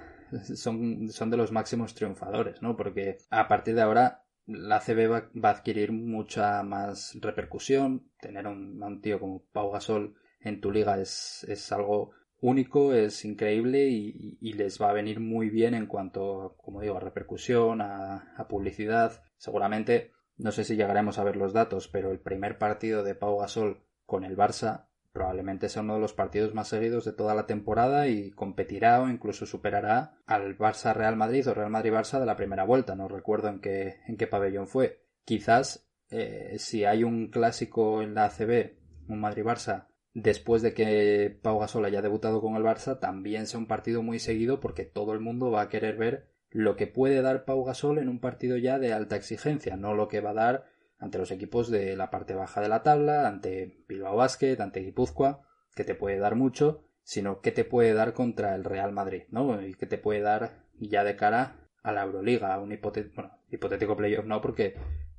son, 0.55 1.09
son 1.11 1.31
de 1.31 1.37
los 1.37 1.53
máximos 1.53 1.95
triunfadores, 1.95 2.63
¿no? 2.63 2.77
Porque 2.77 3.19
a 3.31 3.49
partir 3.49 3.75
de 3.75 3.83
ahora 3.83 4.25
la 4.47 4.77
ACB 4.77 5.11
va, 5.11 5.31
va 5.43 5.51
a 5.51 5.53
adquirir 5.53 5.93
mucha 5.93 6.63
más 6.63 7.17
repercusión. 7.21 8.11
Tener 8.21 8.47
un, 8.47 8.83
un 8.83 9.01
tío 9.01 9.21
como 9.21 9.45
Pau 9.53 9.71
Gasol 9.71 10.17
en 10.41 10.61
tu 10.61 10.71
liga 10.73 11.01
es, 11.01 11.45
es 11.49 11.71
algo 11.71 12.13
único, 12.43 12.93
es 12.93 13.25
increíble 13.25 13.89
y, 13.89 14.53
les 14.53 14.81
va 14.81 14.91
a 14.91 14.93
venir 14.93 15.21
muy 15.21 15.49
bien 15.49 15.73
en 15.73 15.87
cuanto, 15.87 16.57
como 16.59 16.83
digo, 16.83 16.99
a 16.99 17.01
repercusión, 17.01 17.81
a, 17.81 18.35
a, 18.37 18.49
publicidad. 18.49 19.23
Seguramente, 19.39 20.13
no 20.37 20.53
sé 20.53 20.65
si 20.65 20.77
llegaremos 20.77 21.19
a 21.19 21.25
ver 21.25 21.37
los 21.37 21.55
datos, 21.55 21.89
pero 21.89 22.11
el 22.11 22.21
primer 22.21 22.59
partido 22.59 23.03
de 23.03 23.15
Pau 23.15 23.39
Gasol 23.39 23.87
con 24.05 24.25
el 24.25 24.37
Barça 24.37 24.89
probablemente 25.13 25.69
sea 25.69 25.83
uno 25.83 25.95
de 25.95 26.01
los 26.01 26.15
partidos 26.15 26.55
más 26.55 26.69
seguidos 26.69 27.05
de 27.05 27.13
toda 27.13 27.35
la 27.35 27.47
temporada 27.47 28.09
y 28.09 28.31
competirá 28.31 29.01
o 29.03 29.09
incluso 29.09 29.47
superará 29.47 30.17
al 30.27 30.57
Barça 30.57 30.95
Real 30.95 31.17
Madrid 31.17 31.49
o 31.49 31.55
Real 31.55 31.71
Madrid 31.71 31.93
Barça 31.93 32.19
de 32.19 32.27
la 32.27 32.37
primera 32.37 32.65
vuelta. 32.65 32.97
No 32.97 33.09
recuerdo 33.09 33.49
en 33.49 33.61
qué, 33.61 34.01
en 34.07 34.17
qué 34.17 34.27
pabellón 34.27 34.67
fue. 34.67 35.05
Quizás 35.25 35.87
eh, 36.11 36.57
si 36.59 36.85
hay 36.85 37.05
un 37.05 37.29
clásico 37.29 38.03
en 38.03 38.15
la 38.15 38.25
ACB, 38.25 38.73
un 39.09 39.21
Madrid 39.21 39.45
Barça, 39.45 39.89
después 40.14 40.62
de 40.62 40.75
que 40.75 41.38
Pau 41.42 41.59
Gasol 41.59 41.85
haya 41.85 42.02
debutado 42.02 42.40
con 42.40 42.57
el 42.57 42.62
Barça, 42.62 42.99
también 42.99 43.47
sea 43.47 43.59
un 43.59 43.66
partido 43.66 44.02
muy 44.02 44.19
seguido 44.19 44.61
porque 44.61 44.85
todo 44.85 45.12
el 45.12 45.21
mundo 45.21 45.50
va 45.50 45.62
a 45.62 45.69
querer 45.69 45.97
ver 45.97 46.28
lo 46.50 46.76
que 46.76 46.87
puede 46.87 47.23
dar 47.23 47.45
Pau 47.45 47.64
Gasol 47.64 47.99
en 47.99 48.09
un 48.09 48.21
partido 48.21 48.57
ya 48.57 48.78
de 48.78 48.92
alta 48.92 49.16
exigencia, 49.16 49.76
no 49.76 49.95
lo 49.95 50.09
que 50.09 50.21
va 50.21 50.31
a 50.31 50.35
dar 50.35 50.64
ante 50.99 51.19
los 51.19 51.31
equipos 51.31 51.71
de 51.71 51.97
la 51.97 52.11
parte 52.11 52.35
baja 52.35 52.61
de 52.61 52.69
la 52.69 52.83
tabla, 52.83 53.26
ante 53.26 53.85
Bilbao 53.88 54.16
Basket, 54.16 54.61
ante 54.61 54.81
Guipúzcoa, 54.81 55.42
que 55.75 55.85
te 55.85 55.95
puede 55.95 56.19
dar 56.19 56.37
mucho, 56.37 56.85
sino 57.02 57.40
que 57.40 57.50
te 57.50 57.64
puede 57.64 57.92
dar 57.95 58.12
contra 58.12 58.54
el 58.54 58.64
Real 58.64 58.92
Madrid, 58.92 59.23
¿no? 59.31 59.61
Y 59.61 59.75
que 59.75 59.87
te 59.87 59.99
puede 59.99 60.21
dar 60.21 60.62
ya 60.78 61.02
de 61.02 61.16
cara 61.16 61.57
a 61.83 61.90
la 61.90 62.04
Euroliga, 62.04 62.54
a 62.54 62.61
un 62.61 62.71
hipotético, 62.71 63.31
hipotético 63.50 63.97
playoff 63.97 64.26
no, 64.26 64.40
porque 64.40 64.76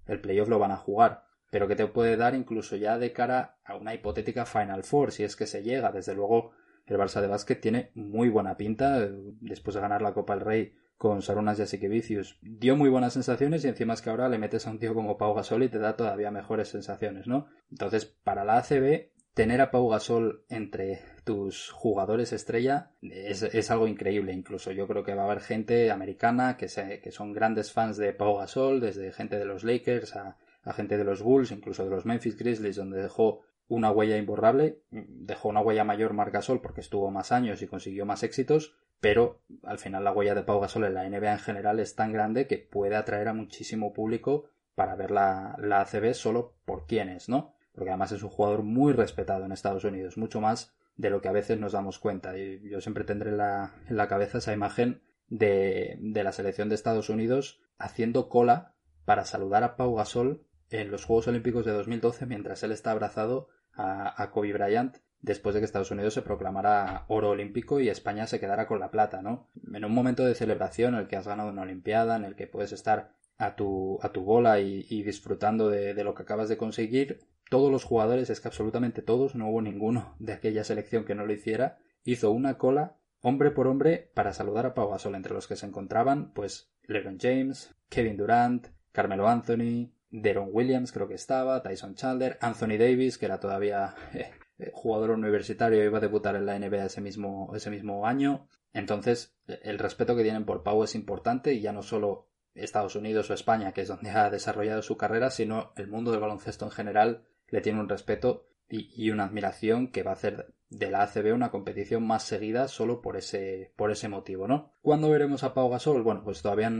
el 0.08 0.22
playoff 0.22 0.48
lo 0.48 0.60
van 0.60 0.72
a 0.72 0.78
jugar, 0.78 1.26
pero 1.54 1.68
que 1.68 1.76
te 1.76 1.86
puede 1.86 2.18
dar 2.18 2.34
incluso 2.34 2.76
ya 2.78 2.98
de 2.98 3.14
cara 3.14 3.60
a 3.64 3.76
una 3.76 3.94
hipotética 3.94 4.48
Final 4.48 4.84
Four, 4.84 5.12
si 5.12 5.24
es 5.24 5.36
que 5.36 5.46
se 5.46 5.62
llega. 5.62 5.92
Desde 5.92 6.16
luego, 6.16 6.54
el 6.88 6.98
Barça 6.98 7.22
de 7.22 7.28
básquet 7.28 7.62
tiene 7.62 7.92
muy 7.94 8.28
buena 8.28 8.58
pinta, 8.58 9.08
después 9.40 9.76
de 9.76 9.82
ganar 9.82 10.02
la 10.02 10.16
Copa 10.16 10.34
del 10.34 10.44
Rey 10.44 10.74
con 10.98 11.22
Sarunas 11.22 11.60
Jasikevicius. 11.60 12.40
Dio 12.42 12.76
muy 12.76 12.90
buenas 12.90 13.14
sensaciones 13.14 13.64
y 13.64 13.68
encima 13.68 13.94
es 13.94 14.02
que 14.02 14.10
ahora 14.10 14.30
le 14.30 14.40
metes 14.40 14.66
a 14.66 14.72
un 14.72 14.80
tío 14.80 14.96
como 14.96 15.16
Pau 15.16 15.36
Gasol 15.36 15.62
y 15.62 15.70
te 15.70 15.78
da 15.78 15.96
todavía 15.96 16.32
mejores 16.32 16.70
sensaciones, 16.70 17.28
¿no? 17.28 17.46
Entonces, 17.70 18.06
para 18.06 18.44
la 18.44 18.58
ACB, 18.58 19.12
tener 19.36 19.62
a 19.62 19.70
Pau 19.70 19.88
Gasol 19.90 20.46
entre 20.50 21.02
tus 21.24 21.70
jugadores 21.70 22.34
estrella 22.34 22.94
es, 23.04 23.70
algo 23.70 23.88
increíble. 23.88 24.34
Incluso 24.34 24.72
yo 24.72 24.88
creo 24.88 25.04
que 25.04 25.14
va 25.14 25.22
a 25.22 25.26
haber 25.26 25.42
gente 25.42 25.92
americana 25.92 26.58
que, 26.58 26.66
que 27.00 27.12
son 27.12 27.32
grandes 27.32 27.72
fans 27.72 27.98
de 27.98 28.12
Pau 28.12 28.40
Gasol, 28.40 28.80
desde 28.80 29.12
gente 29.12 29.38
de 29.38 29.46
los 29.46 29.64
Lakers 29.64 30.16
a, 30.16 30.38
a 30.64 30.74
gente 30.74 30.98
de 30.98 31.04
los 31.04 31.22
Bulls, 31.22 31.52
incluso 31.52 31.84
de 31.84 31.90
los 31.90 32.06
Memphis 32.06 32.38
Grizzlies, 32.38 32.76
donde 32.76 33.02
dejó 33.02 33.42
una 33.68 33.92
huella 33.92 34.18
imborrable, 34.18 34.82
dejó 34.92 35.50
una 35.50 35.62
huella 35.62 35.84
mayor 35.84 36.14
Marc 36.14 36.34
Gasol 36.34 36.62
porque 36.62 36.82
estuvo 36.82 37.10
más 37.12 37.32
años 37.32 37.62
y 37.62 37.68
consiguió 37.68 38.06
más 38.06 38.24
éxitos, 38.24 38.76
pero 39.00 39.42
al 39.64 39.80
final 39.80 40.04
la 40.04 40.12
huella 40.12 40.36
de 40.36 40.44
Pau 40.44 40.60
Gasol 40.60 40.86
en 40.86 40.94
la 40.94 41.08
NBA 41.10 41.34
en 41.34 41.40
general 41.40 41.80
es 41.80 41.96
tan 41.96 42.12
grande 42.14 42.48
que 42.48 42.58
puede 42.58 42.96
atraer 42.96 43.28
a 43.28 43.34
muchísimo 43.34 43.94
público 43.94 44.46
para 44.76 44.96
ver 44.96 45.12
la, 45.12 45.56
la 45.60 45.82
ACB 45.82 46.14
solo 46.14 46.56
por 46.66 46.88
quienes, 46.88 47.30
¿no? 47.30 47.54
Porque 47.74 47.90
además 47.90 48.12
es 48.12 48.24
un 48.24 48.30
jugador 48.30 48.64
muy 48.64 48.94
respetado 48.94 49.46
en 49.46 49.52
Estados 49.52 49.84
Unidos, 49.84 50.18
mucho 50.18 50.40
más 50.40 50.74
de 50.96 51.10
lo 51.10 51.22
que 51.22 51.28
a 51.28 51.34
veces 51.34 51.60
nos 51.60 51.74
damos 51.74 52.00
cuenta. 52.00 52.38
Y 52.38 52.70
yo 52.70 52.82
siempre 52.82 53.04
tendré 53.04 53.32
en 53.32 53.38
la, 53.38 53.74
la 53.90 54.08
cabeza 54.08 54.38
esa 54.38 54.54
imagen 54.54 55.02
de, 55.28 55.98
de 56.00 56.24
la 56.24 56.32
selección 56.32 56.70
de 56.70 56.76
Estados 56.76 57.10
Unidos 57.10 57.60
haciendo 57.78 58.30
cola 58.30 58.74
para 59.06 59.26
saludar 59.26 59.64
a 59.64 59.76
Pau 59.76 59.96
Gasol 59.96 60.46
en 60.74 60.90
los 60.90 61.06
Juegos 61.06 61.28
Olímpicos 61.28 61.66
de 61.66 61.72
2012 61.72 62.26
mientras 62.26 62.64
él 62.64 62.72
está 62.72 62.92
abrazado 62.92 63.48
a, 63.76 64.32
Kobe 64.32 64.54
Bryant 64.54 64.98
después 65.22 65.54
de 65.54 65.62
que 65.62 65.66
Estados 65.66 65.92
Unidos 65.92 66.16
se 66.16 66.24
proclamara 66.24 67.06
oro 67.08 67.30
olímpico 67.30 67.80
y 67.80 67.90
España 67.90 68.26
se 68.26 68.40
quedara 68.40 68.68
con 68.68 68.80
la 68.80 68.90
plata, 68.90 69.22
¿no? 69.22 69.50
En 69.72 69.86
un 69.86 69.94
momento 69.94 70.26
de 70.26 70.34
celebración 70.34 70.96
en 70.96 71.02
el 71.02 71.08
que 71.08 71.16
has 71.16 71.28
ganado 71.28 71.50
una 71.50 71.62
Olimpiada, 71.62 72.16
en 72.16 72.26
el 72.26 72.36
que 72.36 72.48
puedes 72.48 72.72
estar 72.72 73.14
a 73.38 73.56
tu, 73.56 74.00
a 74.02 74.12
tu 74.12 74.24
bola 74.24 74.60
y, 74.60 75.04
disfrutando 75.04 75.70
de, 75.70 75.94
de, 75.94 76.04
lo 76.04 76.14
que 76.14 76.24
acabas 76.24 76.50
de 76.50 76.58
conseguir, 76.58 77.20
todos 77.50 77.72
los 77.72 77.84
jugadores, 77.84 78.30
es 78.30 78.42
que 78.42 78.48
absolutamente 78.48 79.02
todos, 79.02 79.36
no 79.36 79.50
hubo 79.50 79.62
ninguno 79.62 80.16
de 80.20 80.34
aquella 80.34 80.64
selección 80.64 81.06
que 81.06 81.16
no 81.16 81.26
lo 81.26 81.34
hiciera, 81.34 81.78
hizo 82.04 82.32
una 82.32 82.58
cola 82.58 82.98
hombre 83.22 83.52
por 83.52 83.68
hombre 83.68 84.12
para 84.14 84.34
saludar 84.34 84.66
a 84.66 84.74
Pau 84.74 84.90
Gasol, 84.90 85.16
entre 85.16 85.34
los 85.34 85.48
que 85.48 85.56
se 85.56 85.66
encontraban, 85.66 86.34
pues, 86.34 86.74
LeBron 86.84 87.18
James, 87.20 87.74
Kevin 87.90 88.18
Durant, 88.18 88.68
Carmelo 88.92 89.28
Anthony, 89.28 89.92
Deron 90.14 90.50
Williams 90.52 90.92
creo 90.92 91.08
que 91.08 91.16
estaba, 91.16 91.64
Tyson 91.64 91.96
Chandler, 91.96 92.38
Anthony 92.40 92.78
Davis, 92.78 93.18
que 93.18 93.26
era 93.26 93.40
todavía 93.40 93.96
eh, 94.14 94.30
eh, 94.60 94.70
jugador 94.72 95.10
universitario 95.10 95.84
iba 95.84 95.98
a 95.98 96.02
debutar 96.02 96.36
en 96.36 96.46
la 96.46 96.58
NBA 96.60 96.86
ese 96.86 97.02
mismo, 97.02 97.52
ese 97.56 97.72
mismo 97.72 98.06
año. 98.06 98.48
Entonces, 98.74 99.36
el 99.48 99.80
respeto 99.80 100.16
que 100.16 100.22
tienen 100.22 100.46
por 100.46 100.62
Pau 100.62 100.84
es 100.84 100.94
importante 100.94 101.56
y 101.56 101.62
ya 101.62 101.72
no 101.72 101.82
solo 101.82 102.28
Estados 102.54 102.96
Unidos 102.96 103.32
o 103.32 103.34
España, 103.34 103.72
que 103.72 103.82
es 103.82 103.88
donde 103.88 104.12
ha 104.12 104.30
desarrollado 104.30 104.84
su 104.84 104.98
carrera, 104.98 105.32
sino 105.32 105.74
el 105.78 105.88
mundo 105.88 106.12
del 106.12 106.22
baloncesto 106.22 106.66
en 106.66 106.72
general 106.72 107.24
le 107.48 107.62
tiene 107.62 107.80
un 107.80 107.90
respeto 107.90 108.46
y, 108.74 109.12
una 109.12 109.26
admiración 109.26 109.88
que 109.88 110.04
va 110.04 110.12
a 110.12 110.16
hacer 110.16 110.54
de 110.70 110.90
la 110.90 111.04
ACB 111.04 111.34
una 111.34 111.52
competición 111.52 112.06
más 112.06 112.24
seguida 112.24 112.68
solo 112.68 113.02
por 113.02 113.16
ese, 113.16 113.72
por 113.76 113.92
ese 113.92 114.10
motivo, 114.10 114.48
¿no? 114.48 114.74
¿Cuándo 114.82 115.10
veremos 115.10 115.44
a 115.44 115.54
Pau 115.54 115.70
Gasol? 115.70 116.02
Bueno, 116.02 116.24
pues 116.24 116.42
todavía 116.42 116.72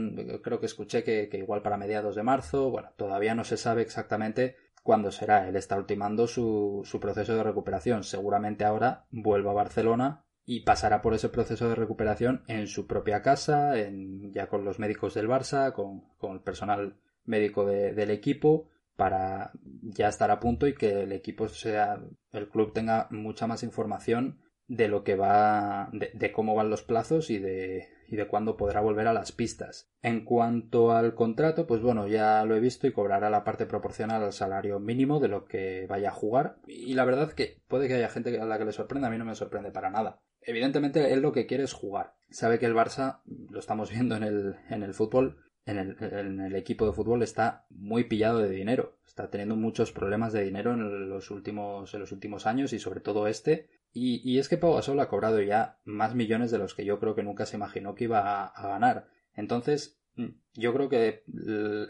creo 0.42 0.58
que 0.58 0.66
escuché 0.66 1.04
que, 1.04 1.30
igual 1.32 1.62
para 1.62 1.76
mediados 1.76 2.16
de 2.16 2.24
marzo, 2.24 2.70
bueno, 2.70 2.90
todavía 2.96 3.34
no 3.34 3.44
se 3.44 3.56
sabe 3.56 3.82
exactamente 3.82 4.56
cuándo 4.82 5.12
será. 5.12 5.48
Él 5.48 5.56
está 5.56 5.76
ultimando 5.76 6.26
su, 6.26 6.82
su 6.84 6.98
proceso 6.98 7.36
de 7.36 7.44
recuperación. 7.44 8.02
Seguramente 8.02 8.64
ahora 8.64 9.06
vuelva 9.10 9.52
a 9.52 9.54
Barcelona 9.54 10.24
y 10.44 10.60
pasará 10.60 11.00
por 11.00 11.14
ese 11.14 11.28
proceso 11.28 11.68
de 11.68 11.76
recuperación 11.76 12.42
en 12.48 12.66
su 12.66 12.86
propia 12.86 13.22
casa, 13.22 13.78
en, 13.78 14.32
ya 14.32 14.48
con 14.48 14.64
los 14.64 14.78
médicos 14.78 15.14
del 15.14 15.28
Barça, 15.28 15.72
con, 15.72 16.00
con 16.18 16.32
el 16.32 16.40
personal 16.40 16.96
médico 17.24 17.64
del 17.64 18.10
equipo, 18.10 18.68
para 18.96 19.52
ya 19.82 20.08
estar 20.08 20.30
a 20.30 20.40
punto 20.40 20.66
y 20.66 20.74
que 20.74 21.02
el 21.02 21.12
equipo 21.12 21.48
sea, 21.48 22.00
el 22.32 22.48
club 22.48 22.72
tenga 22.72 23.08
mucha 23.10 23.46
más 23.46 23.62
información 23.62 24.40
de 24.66 24.88
lo 24.88 25.04
que 25.04 25.16
va, 25.16 25.90
de 25.92 26.32
cómo 26.32 26.54
van 26.54 26.70
los 26.70 26.82
plazos 26.82 27.30
y 27.30 27.38
de, 27.38 27.88
y 28.08 28.16
de 28.16 28.26
cuándo 28.26 28.56
podrá 28.56 28.80
volver 28.80 29.06
a 29.08 29.12
las 29.12 29.32
pistas. 29.32 29.90
En 30.02 30.24
cuanto 30.24 30.92
al 30.92 31.14
contrato, 31.14 31.66
pues 31.66 31.82
bueno, 31.82 32.06
ya 32.06 32.44
lo 32.44 32.56
he 32.56 32.60
visto 32.60 32.86
y 32.86 32.92
cobrará 32.92 33.30
la 33.30 33.44
parte 33.44 33.66
proporcional 33.66 34.22
al 34.22 34.32
salario 34.32 34.78
mínimo 34.80 35.20
de 35.20 35.28
lo 35.28 35.44
que 35.44 35.86
vaya 35.88 36.08
a 36.08 36.14
jugar. 36.14 36.56
Y 36.66 36.94
la 36.94 37.04
verdad 37.04 37.32
que 37.32 37.60
puede 37.68 37.88
que 37.88 37.94
haya 37.94 38.08
gente 38.08 38.38
a 38.38 38.44
la 38.44 38.58
que 38.58 38.64
le 38.64 38.72
sorprenda, 38.72 39.08
a 39.08 39.10
mí 39.10 39.18
no 39.18 39.24
me 39.24 39.34
sorprende 39.34 39.70
para 39.70 39.90
nada. 39.90 40.20
Evidentemente 40.40 41.12
él 41.12 41.20
lo 41.20 41.32
que 41.32 41.46
quiere 41.46 41.64
es 41.64 41.72
jugar. 41.72 42.14
Sabe 42.30 42.58
que 42.58 42.66
el 42.66 42.74
Barça, 42.74 43.20
lo 43.24 43.58
estamos 43.58 43.90
viendo 43.92 44.16
en 44.16 44.22
el, 44.22 44.56
en 44.70 44.82
el 44.82 44.94
fútbol, 44.94 45.38
en 45.66 45.78
el, 45.78 45.96
en 46.00 46.40
el, 46.40 46.56
equipo 46.56 46.86
de 46.86 46.92
fútbol 46.92 47.22
está 47.22 47.66
muy 47.70 48.04
pillado 48.04 48.38
de 48.38 48.50
dinero. 48.50 48.98
Está 49.06 49.30
teniendo 49.30 49.56
muchos 49.56 49.92
problemas 49.92 50.32
de 50.32 50.44
dinero 50.44 50.72
en 50.72 51.08
los 51.08 51.30
últimos, 51.30 51.94
en 51.94 52.00
los 52.00 52.12
últimos 52.12 52.46
años 52.46 52.72
y 52.72 52.78
sobre 52.78 53.00
todo 53.00 53.26
este. 53.28 53.68
Y, 53.96 54.38
es 54.38 54.48
que 54.48 54.58
Pau 54.58 54.74
Gasol 54.74 54.98
ha 54.98 55.08
cobrado 55.08 55.40
ya 55.40 55.78
más 55.84 56.16
millones 56.16 56.50
de 56.50 56.58
los 56.58 56.74
que 56.74 56.84
yo 56.84 56.98
creo 56.98 57.14
que 57.14 57.22
nunca 57.22 57.46
se 57.46 57.56
imaginó 57.56 57.94
que 57.94 58.04
iba 58.04 58.46
a, 58.46 58.68
ganar. 58.68 59.06
Entonces, 59.34 60.00
mm, 60.16 60.30
yo 60.54 60.74
creo 60.74 60.88
que 60.88 61.22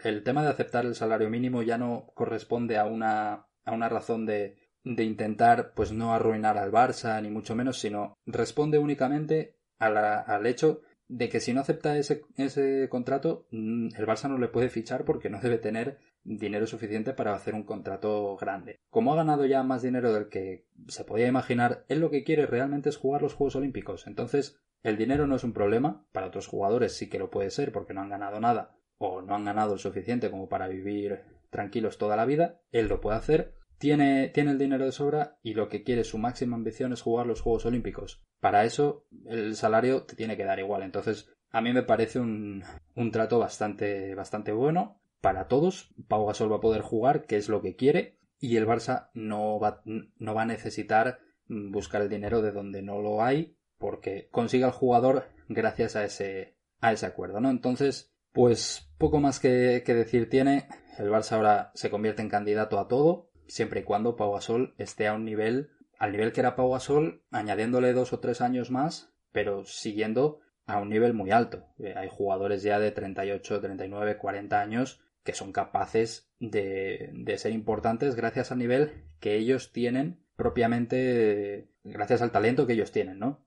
el, 0.05 0.23
tema 0.23 0.43
de 0.43 0.51
aceptar 0.51 0.85
el 0.85 0.95
salario 0.95 1.31
mínimo 1.31 1.63
ya 1.63 1.79
no 1.79 2.11
corresponde 2.15 2.77
a 2.77 2.85
una, 2.85 3.47
a 3.65 3.73
una 3.73 3.89
razón 3.89 4.27
de, 4.27 4.59
de 4.85 5.05
intentar 5.05 5.73
pues 5.75 5.93
no 5.93 6.13
arruinar 6.13 6.59
al 6.59 6.71
Barça 6.71 7.21
ni 7.23 7.31
mucho 7.31 7.55
menos, 7.55 7.81
sino 7.81 8.19
responde 8.27 8.77
únicamente 8.77 9.57
al 9.79 10.47
hecho 10.47 10.83
de 11.09 11.29
que 11.29 11.41
si 11.41 11.53
no 11.53 11.61
acepta 11.61 11.97
ese, 11.99 12.23
ese 12.37 12.89
contrato, 12.89 13.47
mm, 13.51 13.89
el 13.97 14.07
Barça 14.07 14.29
no 14.29 14.39
le 14.39 14.49
puede 14.49 14.71
fichar 14.71 15.05
porque 15.05 15.31
no 15.31 15.41
debe 15.41 15.59
tener 15.59 15.99
dinero 16.25 16.67
suficiente 16.67 17.13
para 17.13 17.35
hacer 17.35 17.55
un 17.55 17.65
contrato 17.65 18.37
grande. 18.37 18.81
Como 18.91 19.13
ha 19.13 19.17
ganado 19.17 19.45
ya 19.45 19.63
más 19.63 19.83
dinero 19.83 20.13
del 20.13 20.29
que 20.29 20.67
se 20.89 21.05
podía 21.05 21.27
imaginar, 21.27 21.85
él 21.89 22.01
lo 22.01 22.11
que 22.11 22.25
quiere 22.25 22.47
realmente 22.47 22.89
es 22.89 22.97
jugar 22.97 23.23
los 23.23 23.35
Juegos 23.35 23.57
Olímpicos. 23.57 24.07
Entonces, 24.07 24.59
el 24.83 24.97
dinero 24.97 25.27
no 25.27 25.37
es 25.37 25.45
un 25.45 25.53
problema, 25.53 26.07
para 26.13 26.27
otros 26.27 26.47
jugadores 26.47 26.97
sí 26.97 27.09
que 27.09 27.19
lo 27.19 27.31
puede 27.31 27.51
ser 27.51 27.73
porque 27.73 27.95
no 27.95 28.01
han 28.01 28.11
ganado 28.11 28.41
nada 28.41 28.77
o 28.99 29.23
no 29.23 29.35
han 29.35 29.45
ganado 29.45 29.77
suficiente 29.79 30.31
como 30.31 30.49
para 30.49 30.69
vivir 30.69 31.23
tranquilos 31.51 31.99
toda 31.99 32.17
la 32.17 32.25
vida, 32.25 32.61
él 32.73 32.89
lo 32.89 33.01
puede 33.01 33.17
hacer, 33.17 33.55
tiene, 33.85 34.31
tiene 34.31 34.53
el 34.53 34.59
dinero 34.59 34.87
de 34.87 34.93
sobra 34.93 35.37
y 35.43 35.53
lo 35.53 35.69
que 35.69 35.83
quiere, 35.83 36.05
su 36.05 36.17
máxima 36.17 36.57
ambición 36.57 36.95
es 36.95 37.03
jugar 37.03 37.27
los 37.27 37.43
Juegos 37.43 37.67
Olímpicos. 37.67 38.25
Para 38.41 38.65
eso 38.65 39.05
el 39.27 39.57
salario 39.57 40.05
te 40.05 40.17
tiene 40.17 40.39
que 40.39 40.45
dar 40.47 40.59
igual. 40.59 40.83
Entonces, 40.83 41.29
a 41.51 41.61
mí 41.61 41.71
me 41.75 41.83
parece 41.83 42.19
un, 42.19 42.65
un 42.95 43.11
trato 43.11 43.39
bastante, 43.39 44.15
bastante 44.15 44.53
bueno 44.53 45.03
para 45.21 45.49
todos. 45.49 45.93
Pau 46.09 46.25
Gasol 46.25 46.51
va 46.51 46.57
a 46.57 46.63
poder 46.63 46.81
jugar, 46.81 47.27
que 47.27 47.37
es 47.37 47.51
lo 47.51 47.61
que 47.61 47.77
quiere, 47.77 48.17
y 48.41 48.57
el 48.57 48.67
Barça 48.67 49.11
no 49.13 49.61
va, 49.61 49.83
no 49.85 50.35
va 50.35 50.43
a 50.43 50.47
necesitar 50.47 51.19
buscar 51.47 52.01
el 52.01 52.09
dinero 52.09 52.41
de 52.41 52.53
donde 52.53 52.81
no 52.81 53.03
lo 53.03 53.23
hay, 53.23 53.59
porque 53.77 54.29
consigue 54.31 54.65
al 54.65 54.71
jugador 54.71 55.25
gracias 55.49 55.95
a 55.95 56.05
ese, 56.05 56.57
a 56.81 56.95
ese 56.95 57.05
acuerdo, 57.05 57.39
¿no? 57.39 57.51
Entonces, 57.51 58.15
pues 58.33 58.91
poco 58.97 59.21
más 59.21 59.41
que, 59.41 59.83
que 59.85 59.93
decir 59.93 60.31
tiene. 60.31 60.69
El 60.97 61.11
Barça 61.11 61.33
ahora 61.33 61.71
se 61.75 61.91
convierte 61.91 62.23
en 62.23 62.31
candidato 62.31 62.79
a 62.79 62.89
todo, 62.89 63.29
siempre 63.47 63.81
y 63.81 63.85
cuando 63.85 64.17
Pau 64.17 64.33
Gasol 64.33 64.75
esté 64.79 65.07
a 65.07 65.15
un 65.15 65.25
nivel, 65.25 65.71
al 65.99 66.13
nivel 66.13 66.33
que 66.33 66.41
era 66.41 66.57
Pau 66.57 66.71
Gasol, 66.71 67.23
añadiéndole 67.31 67.93
dos 67.93 68.13
o 68.13 68.21
tres 68.21 68.41
años 68.41 68.71
más, 68.71 69.13
pero 69.33 69.65
siguiendo 69.65 70.41
a 70.67 70.79
un 70.79 70.89
nivel 70.89 71.15
muy 71.15 71.31
alto. 71.31 71.67
Eh, 71.79 71.95
hay 71.97 72.09
jugadores 72.09 72.63
ya 72.63 72.79
de 72.79 72.91
38, 72.91 73.61
39, 73.61 74.17
40 74.17 74.61
años 74.61 75.01
que 75.23 75.33
son 75.33 75.53
capaces 75.53 76.31
de, 76.39 77.11
de 77.13 77.39
ser 77.39 77.53
importantes 77.53 78.15
gracias 78.15 78.53
al 78.53 78.59
nivel 78.59 79.05
que 79.21 79.37
ellos 79.37 79.73
tienen 79.73 80.21
propiamente, 80.37 81.69
gracias 81.83 82.21
al 82.21 82.31
talento 82.31 82.67
que 82.67 82.75
ellos 82.75 82.93
tienen, 82.93 83.19
¿no? 83.19 83.45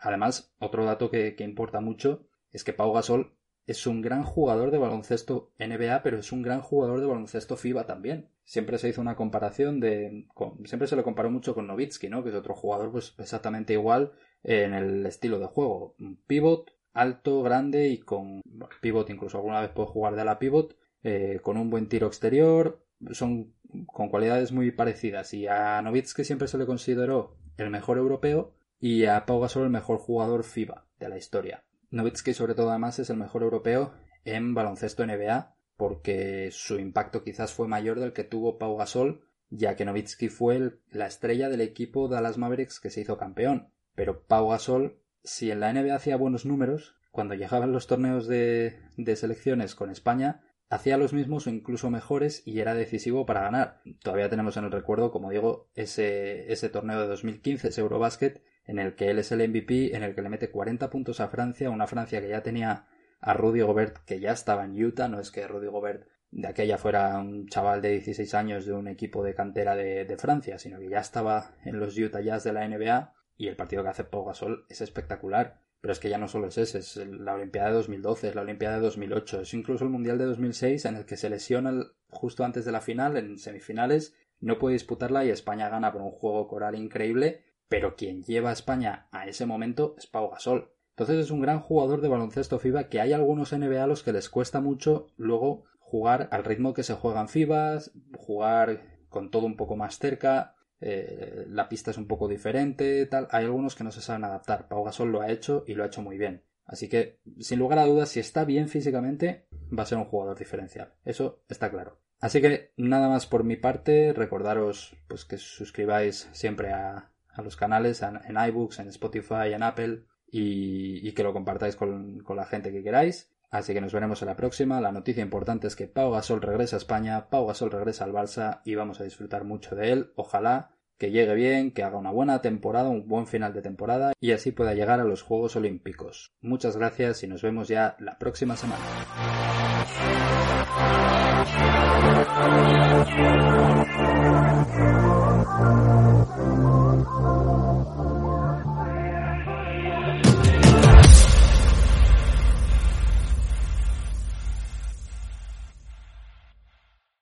Además, 0.00 0.52
otro 0.58 0.84
dato 0.84 1.10
que, 1.10 1.36
que 1.36 1.44
importa 1.44 1.80
mucho 1.80 2.26
es 2.50 2.64
que 2.64 2.72
Pau 2.72 2.92
Gasol 2.92 3.32
es 3.66 3.86
un 3.86 4.02
gran 4.02 4.24
jugador 4.24 4.70
de 4.70 4.78
baloncesto 4.78 5.52
NBA, 5.58 6.02
pero 6.02 6.18
es 6.18 6.32
un 6.32 6.42
gran 6.42 6.60
jugador 6.60 7.00
de 7.00 7.06
baloncesto 7.06 7.56
FIBA 7.56 7.86
también. 7.86 8.28
Siempre 8.44 8.78
se 8.78 8.88
hizo 8.88 9.00
una 9.00 9.16
comparación 9.16 9.80
de. 9.80 10.26
siempre 10.64 10.86
se 10.86 10.96
le 10.96 11.02
comparó 11.02 11.30
mucho 11.30 11.54
con 11.54 11.66
Novitsky, 11.66 12.08
¿no? 12.08 12.22
Que 12.22 12.30
es 12.30 12.34
otro 12.34 12.54
jugador, 12.54 12.92
pues 12.92 13.14
exactamente 13.18 13.72
igual 13.72 14.12
en 14.42 14.74
el 14.74 15.06
estilo 15.06 15.38
de 15.38 15.46
juego. 15.46 15.96
Pivot, 16.26 16.72
alto, 16.92 17.42
grande 17.42 17.88
y 17.88 17.98
con. 17.98 18.42
pivot, 18.82 19.08
incluso 19.08 19.38
alguna 19.38 19.60
vez 19.60 19.70
puede 19.70 19.88
jugar 19.88 20.14
de 20.14 20.24
la 20.24 20.38
pivot, 20.38 20.76
eh, 21.02 21.40
con 21.42 21.56
un 21.56 21.70
buen 21.70 21.88
tiro 21.88 22.06
exterior, 22.06 22.84
son 23.12 23.54
con 23.86 24.10
cualidades 24.10 24.52
muy 24.52 24.70
parecidas. 24.72 25.32
Y 25.32 25.46
a 25.46 25.80
Novitsky 25.80 26.24
siempre 26.24 26.48
se 26.48 26.58
le 26.58 26.66
consideró 26.66 27.36
el 27.56 27.70
mejor 27.70 27.96
europeo 27.96 28.54
y 28.78 29.06
a 29.06 29.24
Pau 29.24 29.40
Gasol 29.40 29.64
el 29.64 29.70
mejor 29.70 29.98
jugador 29.98 30.44
FIBA 30.44 30.86
de 30.98 31.08
la 31.08 31.16
historia. 31.16 31.64
Nowitzki 31.94 32.34
sobre 32.34 32.54
todo 32.54 32.70
además 32.70 32.98
es 32.98 33.08
el 33.08 33.16
mejor 33.16 33.42
europeo 33.42 33.94
en 34.24 34.54
baloncesto 34.54 35.06
NBA 35.06 35.54
porque 35.76 36.50
su 36.52 36.78
impacto 36.78 37.22
quizás 37.22 37.52
fue 37.52 37.68
mayor 37.68 38.00
del 38.00 38.12
que 38.12 38.24
tuvo 38.24 38.58
Pau 38.58 38.76
Gasol, 38.76 39.28
ya 39.50 39.76
que 39.76 39.84
Nowitzki 39.84 40.28
fue 40.28 40.78
la 40.90 41.06
estrella 41.06 41.48
del 41.48 41.60
equipo 41.60 42.08
Dallas 42.08 42.38
Mavericks 42.38 42.80
que 42.80 42.90
se 42.90 43.00
hizo 43.00 43.16
campeón. 43.16 43.72
Pero 43.94 44.24
Pau 44.24 44.48
Gasol, 44.48 45.00
si 45.22 45.50
en 45.50 45.60
la 45.60 45.72
NBA 45.72 45.94
hacía 45.94 46.16
buenos 46.16 46.46
números, 46.46 46.96
cuando 47.10 47.34
llegaban 47.34 47.72
los 47.72 47.86
torneos 47.86 48.26
de, 48.26 48.78
de 48.96 49.16
selecciones 49.16 49.74
con 49.74 49.90
España, 49.90 50.42
hacía 50.68 50.96
los 50.96 51.12
mismos 51.12 51.46
o 51.46 51.50
incluso 51.50 51.90
mejores 51.90 52.42
y 52.44 52.60
era 52.60 52.74
decisivo 52.74 53.26
para 53.26 53.42
ganar. 53.42 53.80
Todavía 54.02 54.28
tenemos 54.28 54.56
en 54.56 54.64
el 54.64 54.72
recuerdo, 54.72 55.10
como 55.10 55.30
digo, 55.30 55.70
ese, 55.74 56.52
ese 56.52 56.68
torneo 56.68 57.00
de 57.00 57.06
2015, 57.06 57.68
ese 57.68 57.80
Eurobasket, 57.80 58.42
en 58.66 58.78
el 58.78 58.94
que 58.94 59.10
él 59.10 59.18
es 59.18 59.32
el 59.32 59.46
MVP, 59.48 59.94
en 59.94 60.02
el 60.02 60.14
que 60.14 60.22
le 60.22 60.28
mete 60.28 60.50
40 60.50 60.90
puntos 60.90 61.20
a 61.20 61.28
Francia, 61.28 61.70
una 61.70 61.86
Francia 61.86 62.20
que 62.20 62.28
ya 62.28 62.42
tenía 62.42 62.86
a 63.20 63.34
Rudy 63.34 63.60
Gobert, 63.60 63.98
que 64.04 64.20
ya 64.20 64.32
estaba 64.32 64.64
en 64.64 64.82
Utah, 64.82 65.08
no 65.08 65.20
es 65.20 65.30
que 65.30 65.46
Rudy 65.46 65.66
Gobert 65.66 66.06
de 66.30 66.48
aquella 66.48 66.78
fuera 66.78 67.16
un 67.18 67.46
chaval 67.46 67.80
de 67.80 67.90
16 67.90 68.34
años 68.34 68.66
de 68.66 68.72
un 68.72 68.88
equipo 68.88 69.22
de 69.22 69.34
cantera 69.34 69.76
de, 69.76 70.04
de 70.04 70.16
Francia, 70.16 70.58
sino 70.58 70.78
que 70.78 70.88
ya 70.88 70.98
estaba 70.98 71.54
en 71.64 71.78
los 71.78 71.96
Utah 71.96 72.20
Jazz 72.20 72.42
de 72.42 72.52
la 72.52 72.66
NBA 72.66 73.14
y 73.36 73.48
el 73.48 73.56
partido 73.56 73.82
que 73.82 73.90
hace 73.90 74.04
Pau 74.04 74.30
es 74.68 74.80
espectacular. 74.80 75.60
Pero 75.80 75.92
es 75.92 76.00
que 76.00 76.08
ya 76.08 76.18
no 76.18 76.28
solo 76.28 76.48
es 76.48 76.56
ese, 76.56 76.78
es 76.78 76.96
la 76.96 77.34
Olimpiada 77.34 77.68
de 77.68 77.74
2012, 77.74 78.28
es 78.28 78.34
la 78.34 78.40
Olimpiada 78.40 78.76
de 78.76 78.82
2008, 78.82 79.42
es 79.42 79.52
incluso 79.52 79.84
el 79.84 79.90
Mundial 79.90 80.16
de 80.16 80.24
2006 80.24 80.86
en 80.86 80.96
el 80.96 81.04
que 81.04 81.18
se 81.18 81.28
lesiona 81.28 81.72
justo 82.08 82.42
antes 82.42 82.64
de 82.64 82.72
la 82.72 82.80
final, 82.80 83.18
en 83.18 83.38
semifinales, 83.38 84.16
no 84.40 84.58
puede 84.58 84.72
disputarla 84.74 85.24
y 85.24 85.30
España 85.30 85.68
gana 85.68 85.92
por 85.92 86.00
un 86.00 86.10
juego 86.10 86.48
coral 86.48 86.74
increíble, 86.74 87.44
pero 87.68 87.96
quien 87.96 88.22
lleva 88.22 88.50
a 88.50 88.54
España 88.54 89.08
a 89.10 89.26
ese 89.26 89.46
momento 89.46 89.94
es 89.98 90.06
Pau 90.06 90.30
Gasol. 90.30 90.72
Entonces 90.90 91.24
es 91.24 91.30
un 91.30 91.40
gran 91.40 91.60
jugador 91.60 92.00
de 92.00 92.08
baloncesto 92.08 92.58
FIBA 92.58 92.88
que 92.88 93.00
hay 93.00 93.12
algunos 93.12 93.52
NBA 93.52 93.82
a 93.82 93.86
los 93.86 94.02
que 94.02 94.12
les 94.12 94.28
cuesta 94.28 94.60
mucho 94.60 95.08
luego 95.16 95.64
jugar 95.80 96.28
al 96.30 96.44
ritmo 96.44 96.74
que 96.74 96.82
se 96.82 96.94
juega 96.94 97.20
en 97.20 97.28
FIBA, 97.28 97.78
jugar 98.16 98.82
con 99.08 99.30
todo 99.30 99.46
un 99.46 99.56
poco 99.56 99.76
más 99.76 99.98
cerca, 99.98 100.54
eh, 100.80 101.46
la 101.48 101.68
pista 101.68 101.90
es 101.92 101.98
un 101.98 102.06
poco 102.06 102.28
diferente, 102.28 103.06
tal. 103.06 103.28
Hay 103.30 103.44
algunos 103.44 103.74
que 103.74 103.84
no 103.84 103.90
se 103.90 104.00
saben 104.00 104.24
adaptar. 104.24 104.68
Pau 104.68 104.84
Gasol 104.84 105.10
lo 105.10 105.20
ha 105.22 105.30
hecho 105.30 105.64
y 105.66 105.74
lo 105.74 105.82
ha 105.82 105.86
hecho 105.86 106.02
muy 106.02 106.18
bien. 106.18 106.42
Así 106.66 106.88
que, 106.88 107.20
sin 107.40 107.58
lugar 107.58 107.78
a 107.78 107.86
dudas, 107.86 108.08
si 108.08 108.20
está 108.20 108.44
bien 108.44 108.68
físicamente, 108.68 109.46
va 109.76 109.82
a 109.82 109.86
ser 109.86 109.98
un 109.98 110.04
jugador 110.04 110.38
diferencial. 110.38 110.94
Eso 111.04 111.42
está 111.48 111.70
claro. 111.70 112.00
Así 112.20 112.40
que 112.40 112.72
nada 112.76 113.08
más 113.08 113.26
por 113.26 113.44
mi 113.44 113.56
parte, 113.56 114.12
recordaros 114.12 114.96
pues 115.08 115.24
que 115.24 115.36
suscribáis 115.36 116.28
siempre 116.32 116.72
a, 116.72 117.10
los 117.42 117.56
canales 117.56 118.02
en, 118.02 118.36
iBooks, 118.36 118.78
en 118.78 118.88
Spotify, 118.88 119.52
en 119.52 119.62
Apple 119.62 120.04
y, 120.30 121.12
que 121.12 121.22
lo 121.22 121.32
compartáis 121.32 121.76
con, 121.76 122.20
con 122.20 122.36
la 122.36 122.46
gente 122.46 122.72
que 122.72 122.82
queráis. 122.82 123.30
Así 123.50 123.72
que 123.72 123.80
nos 123.80 123.92
veremos 123.92 124.20
en 124.22 124.28
la 124.28 124.36
próxima. 124.36 124.80
La 124.80 124.90
noticia 124.90 125.22
importante 125.22 125.68
es 125.68 125.76
que 125.76 125.86
Pau 125.86 126.10
Gasol 126.10 126.42
regresa 126.42 126.76
a 126.76 126.78
España, 126.78 127.28
Pau 127.30 127.46
Gasol 127.46 127.70
regresa 127.70 128.04
al 128.04 128.12
Barça 128.12 128.60
y 128.64 128.74
vamos 128.74 129.00
a 129.00 129.04
disfrutar 129.04 129.44
mucho 129.44 129.76
de 129.76 129.92
él. 129.92 130.12
Ojalá 130.16 130.73
que 130.98 131.10
llegue 131.10 131.34
bien, 131.34 131.72
que 131.72 131.82
haga 131.82 131.98
una 131.98 132.10
buena 132.10 132.40
temporada, 132.40 132.88
un 132.88 133.08
buen 133.08 133.26
final 133.26 133.52
de 133.52 133.62
temporada 133.62 134.12
y 134.20 134.32
así 134.32 134.52
pueda 134.52 134.74
llegar 134.74 135.00
a 135.00 135.04
los 135.04 135.22
Juegos 135.22 135.56
Olímpicos. 135.56 136.32
Muchas 136.40 136.76
gracias 136.76 137.22
y 137.22 137.28
nos 137.28 137.42
vemos 137.42 137.68
ya 137.68 137.96
la 137.98 138.18
próxima 138.18 138.56
semana. 138.56 138.82